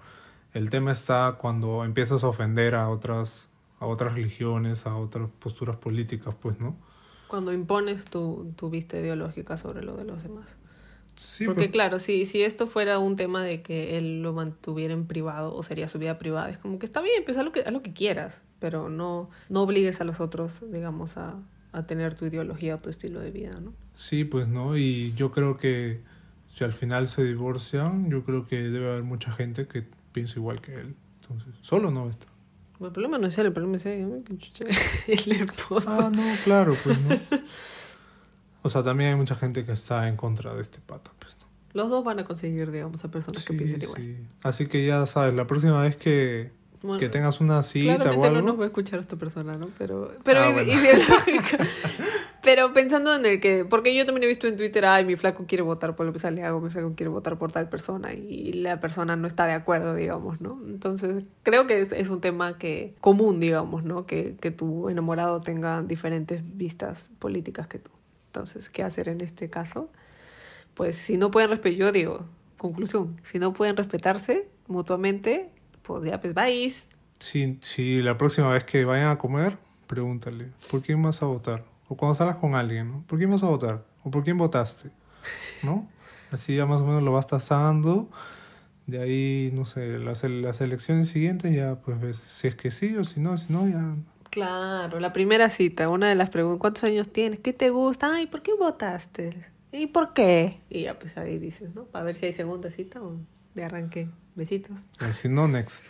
el 0.54 0.70
tema 0.70 0.92
está 0.92 1.36
cuando 1.38 1.84
empiezas 1.84 2.24
a 2.24 2.28
ofender 2.28 2.74
a 2.74 2.88
otras 2.88 3.50
a 3.78 3.86
otras 3.86 4.14
religiones 4.14 4.86
a 4.86 4.96
otras 4.96 5.28
posturas 5.38 5.76
políticas 5.76 6.34
pues 6.40 6.58
no 6.58 6.74
cuando 7.28 7.52
impones 7.52 8.04
tu, 8.04 8.52
tu 8.56 8.70
vista 8.70 8.98
ideológica 8.98 9.56
sobre 9.56 9.82
lo 9.82 9.96
de 9.96 10.04
los 10.04 10.22
demás. 10.22 10.56
Sí, 11.16 11.46
Porque 11.46 11.62
pero- 11.62 11.72
claro, 11.72 11.98
si, 11.98 12.26
si 12.26 12.42
esto 12.42 12.66
fuera 12.66 12.98
un 12.98 13.16
tema 13.16 13.42
de 13.42 13.62
que 13.62 13.96
él 13.96 14.22
lo 14.22 14.32
mantuviera 14.34 14.92
en 14.92 15.06
privado 15.06 15.54
o 15.54 15.62
sería 15.62 15.88
su 15.88 15.98
vida 15.98 16.18
privada, 16.18 16.50
es 16.50 16.58
como 16.58 16.78
que 16.78 16.84
está 16.86 17.00
bien, 17.00 17.22
pues 17.24 17.38
haz 17.38 17.44
lo 17.44 17.52
que, 17.52 17.60
haz 17.60 17.72
lo 17.72 17.82
que 17.82 17.94
quieras, 17.94 18.42
pero 18.58 18.88
no, 18.90 19.30
no 19.48 19.62
obligues 19.62 20.00
a 20.00 20.04
los 20.04 20.20
otros, 20.20 20.60
digamos, 20.70 21.16
a, 21.16 21.40
a 21.72 21.86
tener 21.86 22.14
tu 22.14 22.26
ideología 22.26 22.74
o 22.74 22.78
tu 22.78 22.90
estilo 22.90 23.20
de 23.20 23.30
vida, 23.30 23.58
¿no? 23.60 23.72
Sí, 23.94 24.24
pues 24.24 24.46
no, 24.46 24.76
y 24.76 25.14
yo 25.14 25.30
creo 25.32 25.56
que 25.56 26.02
si 26.54 26.64
al 26.64 26.72
final 26.74 27.08
se 27.08 27.24
divorcian, 27.24 28.10
yo 28.10 28.22
creo 28.22 28.44
que 28.46 28.56
debe 28.56 28.90
haber 28.90 29.02
mucha 29.04 29.32
gente 29.32 29.66
que 29.66 29.84
piensa 30.12 30.38
igual 30.38 30.60
que 30.60 30.74
él. 30.74 30.96
Entonces, 31.22 31.54
solo 31.62 31.90
no 31.90 32.10
está. 32.10 32.26
El 32.80 32.92
problema 32.92 33.18
no 33.18 33.26
es 33.26 33.38
él, 33.38 33.46
el 33.46 33.52
problema 33.52 33.76
es 33.78 33.86
ella, 33.86 34.06
el 35.06 35.32
esposo. 35.32 35.88
Ah, 35.90 36.10
no, 36.14 36.22
claro, 36.44 36.74
pues 36.84 37.00
no. 37.00 37.18
O 38.62 38.68
sea, 38.68 38.82
también 38.82 39.10
hay 39.10 39.16
mucha 39.16 39.34
gente 39.34 39.64
que 39.64 39.72
está 39.72 40.08
en 40.08 40.16
contra 40.16 40.54
de 40.54 40.60
este 40.60 40.80
pata, 40.80 41.12
pues 41.18 41.36
no. 41.40 41.46
Los 41.72 41.88
dos 41.88 42.04
van 42.04 42.18
a 42.18 42.24
conseguir, 42.24 42.70
digamos, 42.70 43.04
a 43.04 43.10
personas 43.10 43.44
que 43.44 43.54
piensen 43.54 43.82
igual. 43.82 44.00
sí. 44.00 44.16
Así 44.42 44.66
que 44.66 44.84
ya 44.84 45.06
sabes, 45.06 45.34
la 45.34 45.46
próxima 45.46 45.80
vez 45.82 45.96
que, 45.96 46.50
Bueno, 46.82 46.98
que 47.00 47.08
tengas 47.08 47.40
una 47.40 47.62
cita 47.62 47.92
o 47.94 47.96
Claramente 47.96 48.26
algo. 48.28 48.40
no 48.40 48.46
nos 48.48 48.58
va 48.60 48.64
a 48.64 48.66
escuchar 48.66 49.00
esta 49.00 49.16
persona, 49.16 49.54
¿no? 49.56 49.70
Pero, 49.78 50.12
pero 50.24 50.40
Ah, 50.40 50.52
bueno. 50.52 50.72
ideológica. 50.72 51.58
pero 52.42 52.72
pensando 52.72 53.14
en 53.14 53.24
el 53.26 53.40
que, 53.40 53.64
porque 53.64 53.94
yo 53.96 54.04
también 54.06 54.24
he 54.24 54.26
visto 54.28 54.46
en 54.46 54.56
Twitter, 54.56 54.84
ay, 54.84 55.04
mi 55.04 55.16
flaco 55.16 55.46
quiere 55.46 55.62
votar 55.62 55.96
por 55.96 56.06
López 56.06 56.24
Aliago, 56.24 56.60
mi 56.60 56.70
flaco 56.70 56.92
quiere 56.94 57.10
votar 57.10 57.38
por 57.38 57.50
tal 57.52 57.68
persona 57.68 58.12
y 58.14 58.52
la 58.52 58.78
persona 58.80 59.16
no 59.16 59.26
está 59.26 59.46
de 59.46 59.52
acuerdo, 59.52 59.94
digamos, 59.94 60.40
¿no? 60.40 60.60
Entonces, 60.66 61.24
creo 61.42 61.66
que 61.66 61.80
es, 61.80 61.92
es 61.92 62.08
un 62.08 62.20
tema 62.20 62.56
que 62.58 62.94
común, 63.00 63.40
digamos, 63.40 63.84
¿no? 63.84 64.06
Que, 64.06 64.36
que 64.40 64.50
tu 64.50 64.88
enamorado 64.88 65.40
tenga 65.40 65.82
diferentes 65.82 66.42
vistas 66.56 67.10
políticas 67.18 67.66
que 67.66 67.78
tú. 67.78 67.90
Entonces, 68.28 68.68
¿qué 68.70 68.82
hacer 68.82 69.08
en 69.08 69.20
este 69.22 69.48
caso? 69.50 69.88
Pues 70.74 70.94
si 70.96 71.16
no 71.16 71.30
pueden 71.30 71.48
respetar, 71.50 71.78
yo 71.78 71.90
digo, 71.90 72.26
conclusión, 72.58 73.18
si 73.22 73.38
no 73.38 73.52
pueden 73.54 73.76
respetarse 73.78 74.46
mutuamente, 74.68 75.48
pues 75.86 76.04
ya, 76.04 76.20
pues 76.20 76.34
vais. 76.34 76.86
Si, 77.18 77.58
si 77.62 78.02
la 78.02 78.18
próxima 78.18 78.48
vez 78.50 78.64
que 78.64 78.84
vayan 78.84 79.10
a 79.10 79.18
comer, 79.18 79.56
pregúntale, 79.86 80.50
¿por 80.70 80.82
quién 80.82 81.02
vas 81.02 81.22
a 81.22 81.26
votar? 81.26 81.64
O 81.88 81.96
cuando 81.96 82.14
salgas 82.14 82.36
con 82.36 82.54
alguien, 82.54 82.90
¿no? 82.90 83.04
¿Por 83.06 83.18
quién 83.18 83.30
vas 83.30 83.42
a 83.42 83.46
votar? 83.46 83.84
¿O 84.02 84.10
por 84.10 84.24
quién 84.24 84.36
votaste? 84.36 84.90
¿No? 85.62 85.88
Así 86.32 86.56
ya 86.56 86.66
más 86.66 86.82
o 86.82 86.86
menos 86.86 87.02
lo 87.02 87.12
vas 87.12 87.28
tasando. 87.28 88.10
De 88.86 89.00
ahí, 89.00 89.50
no 89.54 89.64
sé, 89.66 89.98
las, 89.98 90.24
las 90.24 90.60
elecciones 90.60 91.08
siguientes 91.08 91.54
ya 91.54 91.76
pues 91.80 92.00
ves 92.00 92.16
si 92.16 92.48
es 92.48 92.54
que 92.54 92.70
sí 92.70 92.96
o 92.96 93.04
si 93.04 93.20
no, 93.20 93.36
si 93.38 93.52
no 93.52 93.68
ya... 93.68 93.96
Claro, 94.30 95.00
la 95.00 95.12
primera 95.12 95.48
cita, 95.48 95.88
una 95.88 96.08
de 96.08 96.14
las 96.14 96.30
preguntas, 96.30 96.60
¿cuántos 96.60 96.84
años 96.84 97.10
tienes? 97.10 97.40
¿Qué 97.40 97.52
te 97.52 97.70
gusta? 97.70 98.14
Ay, 98.14 98.26
¿por 98.26 98.42
qué 98.42 98.52
votaste? 98.54 99.50
¿Y 99.72 99.88
por 99.88 100.12
qué? 100.12 100.60
Y 100.68 100.82
ya 100.82 100.98
pues 100.98 101.16
ahí 101.16 101.38
dices, 101.38 101.74
¿no? 101.74 101.84
Para 101.84 102.04
ver 102.04 102.16
si 102.16 102.26
hay 102.26 102.32
segunda 102.32 102.70
cita 102.70 103.00
o 103.00 103.16
de 103.54 103.64
arranque. 103.64 104.08
Besitos. 104.36 104.76
o 105.00 105.12
si 105.12 105.28
no, 105.28 105.48
next. 105.48 105.84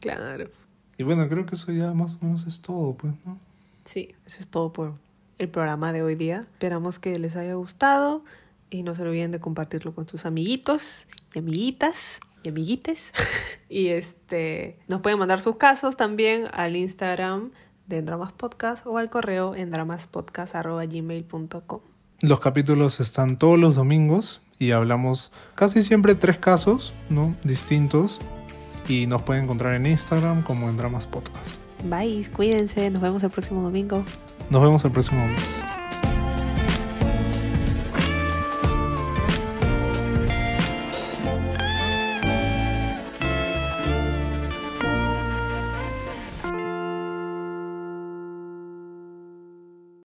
Claro. 0.00 0.50
Y 0.98 1.04
bueno, 1.04 1.26
creo 1.28 1.46
que 1.46 1.54
eso 1.54 1.72
ya 1.72 1.94
más 1.94 2.16
o 2.16 2.18
menos 2.20 2.46
es 2.46 2.60
todo, 2.60 2.94
pues, 2.94 3.14
¿no? 3.24 3.38
Sí, 3.84 4.14
eso 4.26 4.40
es 4.40 4.48
todo 4.48 4.72
por 4.72 4.94
el 5.38 5.48
programa 5.48 5.92
de 5.92 6.02
hoy 6.02 6.16
día. 6.16 6.40
Esperamos 6.40 6.98
que 6.98 7.18
les 7.18 7.36
haya 7.36 7.54
gustado 7.54 8.24
y 8.70 8.82
no 8.82 8.94
se 8.94 9.02
olviden 9.02 9.30
de 9.30 9.40
compartirlo 9.40 9.94
con 9.94 10.08
sus 10.08 10.26
amiguitos 10.26 11.06
y 11.34 11.38
amiguitas 11.38 12.20
y 12.42 12.48
amiguites. 12.48 13.12
y 13.68 13.88
este, 13.88 14.78
nos 14.88 15.00
pueden 15.00 15.18
mandar 15.18 15.40
sus 15.40 15.56
casos 15.56 15.96
también 15.96 16.46
al 16.52 16.76
Instagram 16.76 17.52
de 17.86 18.02
Dramas 18.02 18.32
Podcast 18.32 18.86
o 18.86 18.98
al 18.98 19.10
correo 19.10 19.54
en 19.54 19.70
dramaspodcast.gmail.com. 19.70 21.80
Los 22.20 22.40
capítulos 22.40 23.00
están 23.00 23.36
todos 23.36 23.58
los 23.58 23.74
domingos 23.74 24.42
y 24.62 24.70
hablamos 24.70 25.32
casi 25.56 25.82
siempre 25.82 26.14
tres 26.14 26.38
casos, 26.38 26.94
¿no? 27.10 27.34
Distintos. 27.42 28.20
Y 28.88 29.08
nos 29.08 29.22
pueden 29.22 29.44
encontrar 29.44 29.74
en 29.74 29.86
Instagram 29.86 30.42
como 30.42 30.68
en 30.68 30.76
Dramas 30.76 31.08
Podcast. 31.08 31.60
Bye, 31.84 32.28
cuídense, 32.30 32.88
nos 32.90 33.02
vemos 33.02 33.24
el 33.24 33.30
próximo 33.30 33.60
domingo. 33.62 34.04
Nos 34.50 34.62
vemos 34.62 34.84
el 34.84 34.92
próximo 34.92 35.20
domingo. 35.22 35.81